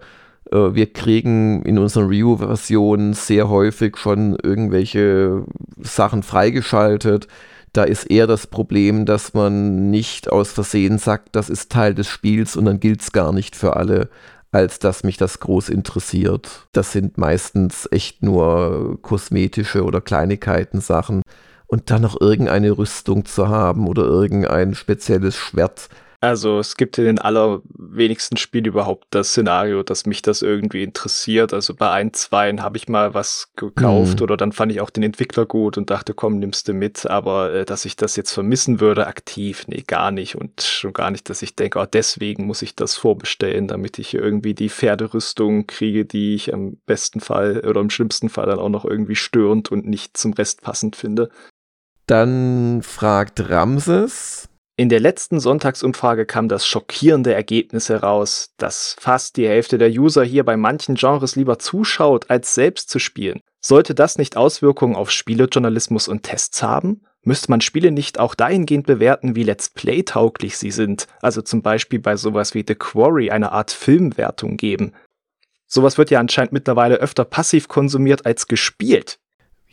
Äh, 0.52 0.74
wir 0.74 0.92
kriegen 0.94 1.64
in 1.64 1.78
unseren 1.78 2.06
Review-Versionen 2.08 3.14
sehr 3.14 3.50
häufig 3.50 3.98
schon 3.98 4.38
irgendwelche 4.42 5.44
Sachen 5.82 6.24
freigeschaltet. 6.24 7.28
Da 7.74 7.84
ist 7.84 8.10
eher 8.10 8.26
das 8.26 8.48
Problem, 8.48 9.06
dass 9.06 9.34
man 9.34 9.92
nicht 9.92 10.32
aus 10.32 10.52
Versehen 10.54 10.98
sagt, 10.98 11.36
das 11.36 11.50
ist 11.50 11.74
Teil 11.74 11.94
des 11.94 12.08
Spiels 12.08 12.56
und 12.56 12.66
dann 12.66 12.80
gilt 12.80 13.02
es 13.02 13.12
gar 13.12 13.34
nicht 13.34 13.54
für 13.54 13.76
alle, 13.76 14.08
als 14.54 14.80
dass 14.80 15.04
mich 15.04 15.18
das 15.18 15.42
groß 15.42 15.68
interessiert. 15.68 16.68
Das 16.72 16.94
sind 16.94 17.18
meistens 17.18 17.90
echt 17.92 18.24
nur 18.24 18.98
kosmetische 19.02 19.84
oder 19.84 20.00
Kleinigkeiten 20.00 20.80
Sachen 20.80 21.22
und 21.68 21.90
dann 21.92 22.02
noch 22.02 22.20
irgendeine 22.20 22.78
Rüstung 22.78 23.26
zu 23.26 23.50
haben 23.50 23.88
oder 23.88 24.04
irgendein 24.04 24.76
spezielles 24.76 25.36
Schwert. 25.36 25.90
Also 26.26 26.58
es 26.58 26.76
gibt 26.76 26.98
in 26.98 27.06
den 27.06 27.20
allerwenigsten 27.20 28.38
Spielen 28.38 28.66
überhaupt 28.66 29.06
das 29.12 29.30
Szenario, 29.30 29.84
dass 29.84 30.08
mich 30.08 30.24
das 30.24 30.42
irgendwie 30.42 30.82
interessiert. 30.82 31.54
Also 31.54 31.76
bei 31.76 31.92
ein, 31.92 32.14
zwei 32.14 32.52
habe 32.54 32.78
ich 32.78 32.88
mal 32.88 33.14
was 33.14 33.52
gekauft 33.56 34.20
mhm. 34.20 34.24
oder 34.24 34.36
dann 34.36 34.52
fand 34.52 34.72
ich 34.72 34.82
auch 34.82 34.90
den 34.90 35.04
Entwickler 35.04 35.46
gut 35.46 35.78
und 35.78 35.92
dachte, 35.92 36.16
komm, 36.16 36.40
nimmst 36.40 36.68
du 36.68 36.74
mit. 36.74 37.06
Aber 37.06 37.54
äh, 37.54 37.66
dass 37.66 37.86
ich 37.86 37.96
das 37.96 38.16
jetzt 38.16 38.32
vermissen 38.32 38.80
würde 38.80 39.06
aktiv, 39.06 39.66
nee, 39.68 39.84
gar 39.86 40.10
nicht. 40.10 40.36
Und 40.36 40.64
schon 40.64 40.94
gar 40.94 41.12
nicht, 41.12 41.30
dass 41.30 41.44
ich 41.44 41.56
denke, 41.56 41.78
oh, 41.78 41.86
deswegen 41.86 42.48
muss 42.48 42.64
ich 42.64 42.76
das 42.76 42.96
vorbestellen, 42.96 43.68
damit 43.68 44.00
ich 44.00 44.16
irgendwie 44.16 44.56
die 44.56 44.70
Pferderüstung 44.70 45.68
kriege, 45.68 46.06
die 46.06 46.34
ich 46.34 46.52
am 46.54 46.78
besten 46.88 47.20
Fall 47.20 47.62
oder 47.68 47.82
im 47.82 47.92
schlimmsten 47.92 48.30
Fall 48.30 48.48
dann 48.48 48.58
auch 48.58 48.70
noch 48.70 48.86
irgendwie 48.86 49.16
störend 49.16 49.72
und 49.72 49.86
nicht 49.86 50.18
zum 50.18 50.34
Rest 50.34 50.64
passend 50.64 50.96
finde. 50.96 51.30
Dann 52.08 52.82
fragt 52.84 53.50
Ramses. 53.50 54.48
In 54.78 54.90
der 54.90 55.00
letzten 55.00 55.40
Sonntagsumfrage 55.40 56.26
kam 56.26 56.50
das 56.50 56.68
schockierende 56.68 57.34
Ergebnis 57.34 57.88
heraus, 57.88 58.54
dass 58.58 58.96
fast 59.00 59.38
die 59.38 59.48
Hälfte 59.48 59.78
der 59.78 59.90
User 59.90 60.24
hier 60.24 60.44
bei 60.44 60.58
manchen 60.58 60.96
Genres 60.96 61.36
lieber 61.38 61.60
zuschaut, 61.60 62.30
als 62.30 62.54
selbst 62.54 62.90
zu 62.90 63.00
spielen. 63.00 63.40
Sollte 63.62 63.96
das 63.96 64.18
nicht 64.18 64.36
Auswirkungen 64.36 64.96
auf 64.96 65.12
Spielejournalismus 65.12 66.08
und 66.08 66.24
Tests 66.24 66.62
haben? 66.62 67.02
Müsste 67.24 67.50
man 67.50 67.62
Spiele 67.62 67.92
nicht 67.92 68.20
auch 68.20 68.36
dahingehend 68.36 68.86
bewerten, 68.86 69.36
wie 69.36 69.44
Let's 69.44 69.70
Play 69.70 70.04
tauglich 70.04 70.58
sie 70.58 70.72
sind? 70.72 71.08
Also 71.22 71.42
zum 71.42 71.64
Beispiel 71.64 72.00
bei 72.00 72.18
sowas 72.18 72.54
wie 72.54 72.64
The 72.68 72.76
Quarry 72.76 73.32
eine 73.32 73.54
Art 73.54 73.72
Filmwertung 73.72 74.58
geben. 74.58 74.92
Sowas 75.66 75.98
wird 75.98 76.12
ja 76.12 76.20
anscheinend 76.20 76.52
mittlerweile 76.52 76.98
öfter 76.98 77.26
passiv 77.26 77.68
konsumiert 77.68 78.26
als 78.26 78.48
gespielt. 78.48 79.20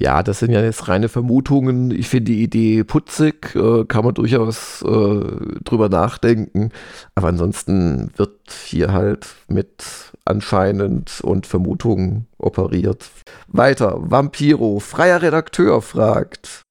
Ja, 0.03 0.25
das 0.25 0.41
sind 0.41 0.51
ja 0.51 0.61
jetzt 0.61 0.89
reine 0.89 1.09
Vermutungen. 1.09 1.93
Ich 1.93 2.09
finde 2.09 2.33
die 2.33 2.43
Idee 2.43 2.83
putzig, 2.83 3.55
äh, 3.55 3.85
kann 3.85 4.05
man 4.05 4.15
durchaus 4.15 4.83
äh, 4.83 5.21
drüber 5.63 5.89
nachdenken. 5.89 6.71
Aber 7.15 7.29
ansonsten 7.29 8.11
wird 8.17 8.51
hier 8.65 8.93
halt 8.93 9.29
mit 9.47 9.85
anscheinend 10.25 11.21
und 11.23 11.47
Vermutungen 11.47 12.27
operiert. 12.37 13.11
Weiter, 13.47 13.95
Vampiro, 13.97 14.81
freier 14.81 15.23
Redakteur 15.23 15.81
fragt. 15.81 16.63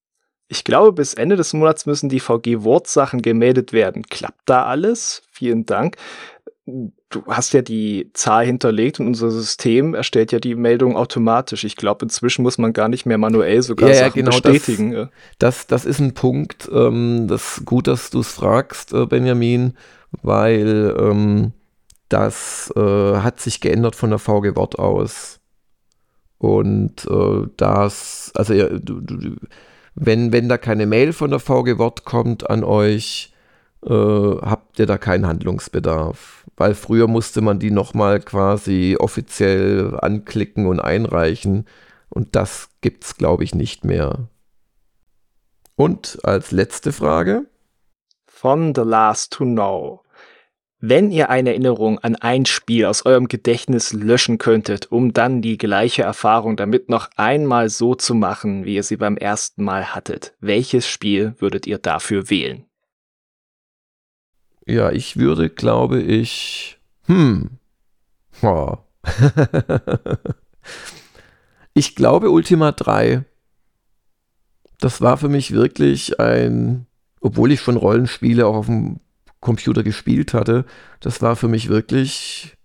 Ich 0.48 0.62
glaube, 0.62 0.92
bis 0.92 1.14
Ende 1.14 1.36
des 1.36 1.54
Monats 1.54 1.86
müssen 1.86 2.10
die 2.10 2.20
VG-Wortsachen 2.20 3.22
gemeldet 3.22 3.72
werden. 3.72 4.02
Klappt 4.02 4.42
da 4.44 4.66
alles? 4.66 5.22
Vielen 5.30 5.64
Dank 5.64 5.96
du 6.64 7.24
hast 7.26 7.52
ja 7.52 7.62
die 7.62 8.10
Zahl 8.12 8.46
hinterlegt 8.46 9.00
und 9.00 9.08
unser 9.08 9.30
System 9.30 9.94
erstellt 9.94 10.30
ja 10.30 10.38
die 10.38 10.54
Meldung 10.54 10.96
automatisch. 10.96 11.64
Ich 11.64 11.76
glaube, 11.76 12.04
inzwischen 12.04 12.42
muss 12.42 12.58
man 12.58 12.72
gar 12.72 12.88
nicht 12.88 13.04
mehr 13.04 13.18
manuell 13.18 13.62
sogar 13.62 13.88
ja, 13.88 13.96
Sachen 13.96 14.20
ja, 14.20 14.24
genau 14.24 14.40
bestätigen. 14.40 14.92
Das, 14.92 15.08
das, 15.38 15.66
das, 15.66 15.84
ist 15.84 15.98
ein 15.98 16.14
Punkt. 16.14 16.70
Ähm, 16.72 17.26
das 17.28 17.62
gut, 17.64 17.88
dass 17.88 18.10
du 18.10 18.20
es 18.20 18.32
fragst, 18.32 18.92
äh, 18.92 19.06
Benjamin, 19.06 19.74
weil 20.22 20.94
ähm, 20.98 21.52
das 22.08 22.72
äh, 22.76 22.80
hat 23.16 23.40
sich 23.40 23.60
geändert 23.60 23.96
von 23.96 24.10
der 24.10 24.18
VG 24.18 24.54
Wort 24.54 24.78
aus. 24.78 25.40
Und 26.38 27.06
äh, 27.06 27.48
das, 27.56 28.30
also 28.34 28.54
ja, 28.54 28.68
du, 28.68 29.00
du, 29.00 29.36
wenn, 29.94 30.32
wenn 30.32 30.48
da 30.48 30.58
keine 30.58 30.86
Mail 30.86 31.12
von 31.12 31.30
der 31.30 31.40
VG 31.40 31.78
Wort 31.78 32.04
kommt 32.04 32.48
an 32.48 32.62
euch, 32.62 33.31
äh, 33.84 33.90
habt 33.90 34.78
ihr 34.78 34.86
da 34.86 34.98
keinen 34.98 35.26
Handlungsbedarf. 35.26 36.44
Weil 36.56 36.74
früher 36.74 37.08
musste 37.08 37.40
man 37.40 37.58
die 37.58 37.70
nochmal 37.70 38.20
quasi 38.20 38.96
offiziell 38.98 39.98
anklicken 40.00 40.66
und 40.66 40.80
einreichen. 40.80 41.66
Und 42.08 42.36
das 42.36 42.68
gibt's, 42.80 43.16
glaube 43.16 43.44
ich, 43.44 43.54
nicht 43.54 43.84
mehr. 43.84 44.28
Und 45.76 46.18
als 46.22 46.52
letzte 46.52 46.92
Frage. 46.92 47.46
Von 48.26 48.74
The 48.74 48.82
Last 48.82 49.32
to 49.32 49.44
Know. 49.44 50.02
Wenn 50.84 51.12
ihr 51.12 51.30
eine 51.30 51.50
Erinnerung 51.50 52.00
an 52.00 52.16
ein 52.16 52.44
Spiel 52.44 52.86
aus 52.86 53.06
eurem 53.06 53.28
Gedächtnis 53.28 53.92
löschen 53.92 54.38
könntet, 54.38 54.90
um 54.90 55.12
dann 55.12 55.40
die 55.40 55.56
gleiche 55.56 56.02
Erfahrung 56.02 56.56
damit 56.56 56.88
noch 56.88 57.08
einmal 57.16 57.68
so 57.68 57.94
zu 57.94 58.14
machen, 58.14 58.64
wie 58.64 58.74
ihr 58.74 58.82
sie 58.82 58.96
beim 58.96 59.16
ersten 59.16 59.62
Mal 59.62 59.94
hattet, 59.94 60.34
welches 60.40 60.88
Spiel 60.88 61.36
würdet 61.38 61.68
ihr 61.68 61.78
dafür 61.78 62.30
wählen? 62.30 62.66
Ja, 64.66 64.90
ich 64.92 65.16
würde, 65.16 65.50
glaube 65.50 66.00
ich, 66.00 66.78
hm, 67.06 67.50
oh. 68.42 68.76
ich 71.74 71.96
glaube 71.96 72.30
Ultima 72.30 72.72
3. 72.72 73.24
Das 74.78 75.00
war 75.00 75.16
für 75.16 75.28
mich 75.28 75.52
wirklich 75.52 76.20
ein, 76.20 76.86
obwohl 77.20 77.52
ich 77.52 77.60
schon 77.60 77.76
Rollenspiele 77.76 78.46
auch 78.46 78.54
auf 78.54 78.66
dem 78.66 79.00
Computer 79.40 79.82
gespielt 79.82 80.34
hatte, 80.34 80.64
das 81.00 81.20
war 81.20 81.36
für 81.36 81.48
mich 81.48 81.68
wirklich 81.68 82.56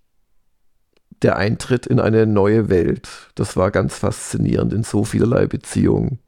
der 1.24 1.36
Eintritt 1.36 1.88
in 1.88 2.00
eine 2.00 2.28
neue 2.28 2.70
Welt. 2.70 3.10
Das 3.36 3.58
war 3.58 3.72
ganz 3.72 3.98
faszinierend 3.98 4.72
in 4.74 4.84
so 4.84 5.04
vielerlei 5.04 5.48
Beziehungen. 5.48 6.20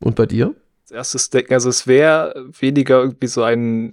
Und 0.00 0.16
bei 0.16 0.26
dir? 0.26 0.54
Erstes 0.90 1.30
denken. 1.30 1.54
Also 1.54 1.68
es 1.68 1.86
wäre 1.86 2.34
weniger 2.58 3.00
irgendwie 3.00 3.26
so 3.26 3.42
ein 3.42 3.90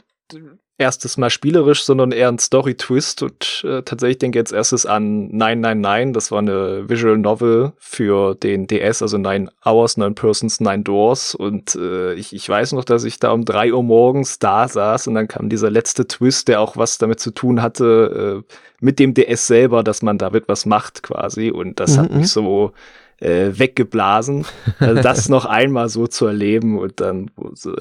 erstes 0.79 1.17
Mal 1.17 1.31
spielerisch, 1.31 1.83
sondern 1.83 2.11
eher 2.11 2.27
ein 2.27 2.37
Story-Twist. 2.37 3.23
Und 3.23 3.63
äh, 3.67 3.81
tatsächlich 3.81 4.19
denke 4.19 4.37
ich 4.37 4.41
jetzt 4.41 4.53
erstes 4.53 4.85
an 4.85 5.27
999. 5.29 6.13
Das 6.13 6.31
war 6.31 6.39
eine 6.39 6.87
Visual 6.87 7.17
Novel 7.17 7.73
für 7.77 8.35
den 8.35 8.67
DS, 8.67 9.01
also 9.01 9.17
Nine 9.17 9.49
Hours, 9.65 9.97
Nine 9.97 10.13
Persons, 10.13 10.59
Nine 10.59 10.83
Doors. 10.83 11.33
Und 11.33 11.75
äh, 11.75 12.13
ich, 12.13 12.33
ich 12.33 12.47
weiß 12.47 12.73
noch, 12.73 12.83
dass 12.83 13.05
ich 13.05 13.19
da 13.19 13.31
um 13.31 13.43
drei 13.43 13.73
Uhr 13.73 13.83
morgens 13.83 14.37
da 14.37 14.67
saß 14.67 15.07
und 15.07 15.15
dann 15.15 15.27
kam 15.27 15.49
dieser 15.49 15.71
letzte 15.71 16.07
Twist, 16.07 16.47
der 16.47 16.61
auch 16.61 16.77
was 16.77 16.99
damit 16.99 17.19
zu 17.19 17.31
tun 17.31 17.61
hatte, 17.61 18.43
äh, 18.47 18.53
mit 18.79 18.99
dem 18.99 19.15
DS 19.15 19.47
selber, 19.47 19.83
dass 19.83 20.03
man 20.03 20.19
damit 20.19 20.47
was 20.47 20.67
macht 20.67 21.01
quasi. 21.01 21.49
Und 21.49 21.79
das 21.79 21.97
mhm. 21.97 22.01
hat 22.01 22.11
mich 22.11 22.19
mhm. 22.19 22.25
so 22.25 22.73
äh, 23.19 23.51
weggeblasen. 23.53 24.45
Also 24.79 25.01
das 25.01 25.29
noch 25.29 25.45
einmal 25.45 25.89
so 25.89 26.07
zu 26.07 26.25
erleben 26.25 26.77
und 26.77 26.99
dann 26.99 27.31
so 27.53 27.75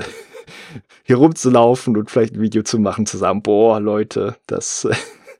hier 1.02 1.16
rumzulaufen 1.16 1.96
und 1.96 2.10
vielleicht 2.10 2.34
ein 2.34 2.40
Video 2.40 2.62
zu 2.62 2.78
machen, 2.78 3.06
zusammen, 3.06 3.42
boah, 3.42 3.80
Leute, 3.80 4.36
das, 4.46 4.88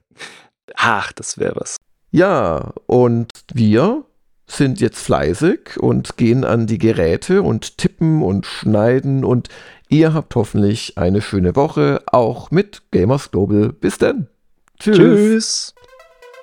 ach, 0.75 1.11
das 1.13 1.37
wäre 1.37 1.55
was. 1.55 1.77
Ja, 2.11 2.73
und 2.85 3.31
wir 3.53 4.05
sind 4.49 4.79
jetzt 4.79 4.99
fleißig 4.99 5.77
und 5.77 6.15
gehen 6.15 6.45
an 6.45 6.67
die 6.67 6.77
Geräte 6.77 7.41
und 7.41 7.77
tippen 7.77 8.23
und 8.23 8.45
schneiden 8.45 9.25
und 9.25 9.49
ihr 9.89 10.13
habt 10.13 10.35
hoffentlich 10.35 10.97
eine 10.97 11.21
schöne 11.21 11.55
Woche, 11.55 12.01
auch 12.07 12.49
mit 12.49 12.81
Gamers 12.91 13.31
Global. 13.31 13.73
Bis 13.73 13.97
dann. 13.97 14.27
Tschüss. 14.79 14.97
Tschüss. 14.97 15.75